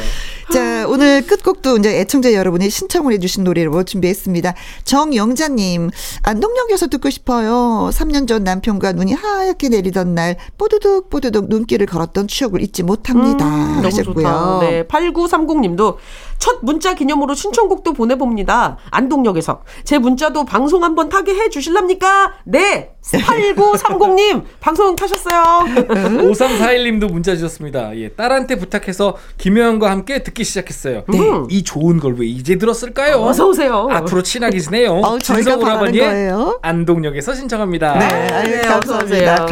[0.53, 4.55] 자, 오늘 끝곡도 이제 애청자 여러분이 신청을 해주신 노래로 준비했습니다.
[4.85, 5.91] 정영자님,
[6.23, 7.91] 안동역에서 듣고 싶어요.
[7.93, 13.47] 3년 전 남편과 눈이 하얗게 내리던 날, 뽀드득 뽀드득 눈길을 걸었던 추억을 잊지 못합니다.
[13.47, 14.15] 음, 너무 하셨고요.
[14.25, 14.59] 좋다.
[14.61, 15.97] 네, 8930님도
[16.39, 18.79] 첫 문자 기념으로 신청곡도 보내봅니다.
[18.91, 22.35] 안동역에서 제 문자도 방송 한번 타게 해 주실랍니까?
[22.45, 25.43] 네, 8930님 방송 타셨어요.
[25.85, 27.97] 5341님도 문자 주셨습니다.
[27.99, 31.05] 예, 딸한테 부탁해서 김효연과 함께 듣기 시작했어요.
[31.09, 31.19] 네.
[31.51, 33.17] 이 좋은 걸 왜 이제 들었을까요?
[33.17, 33.89] 어서 오세요.
[33.91, 34.93] 앞으로 친하게 지내요.
[35.03, 36.61] 어우, 저희가 진성 바라는 거예요.
[36.63, 37.99] 안동역에서 신청합니다.
[37.99, 39.47] 네, 아유, 네, 감사합니다.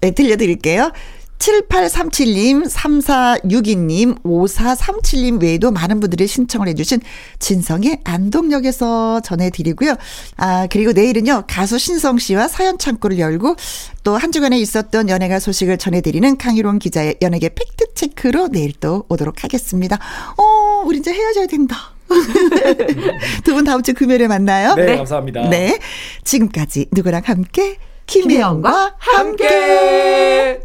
[0.00, 0.90] 네, 들려드릴게요.
[1.38, 7.00] 7837님, 3462님, 5437님 외에도 많은 분들이 신청을 해주신
[7.38, 9.94] 진성의 안동역에서 전해드리고요.
[10.36, 13.56] 아, 그리고 내일은요, 가수 신성 씨와 사연 창고를 열고
[14.04, 19.96] 또 한 주간에 있었던 연예가 소식을 전해드리는 강희롱 기자의 연예계 팩트체크로 내일 또 오도록 하겠습니다.
[20.36, 21.76] 어, 우리 이제 헤어져야 된다.
[23.44, 24.74] 두 분 다음 주 금요일에 만나요.
[24.74, 25.50] 네, 감사합니다.
[25.50, 25.78] 네.
[26.24, 29.46] 지금까지 누구랑 함께 김혜영과 함께.
[29.46, 30.60] 함께.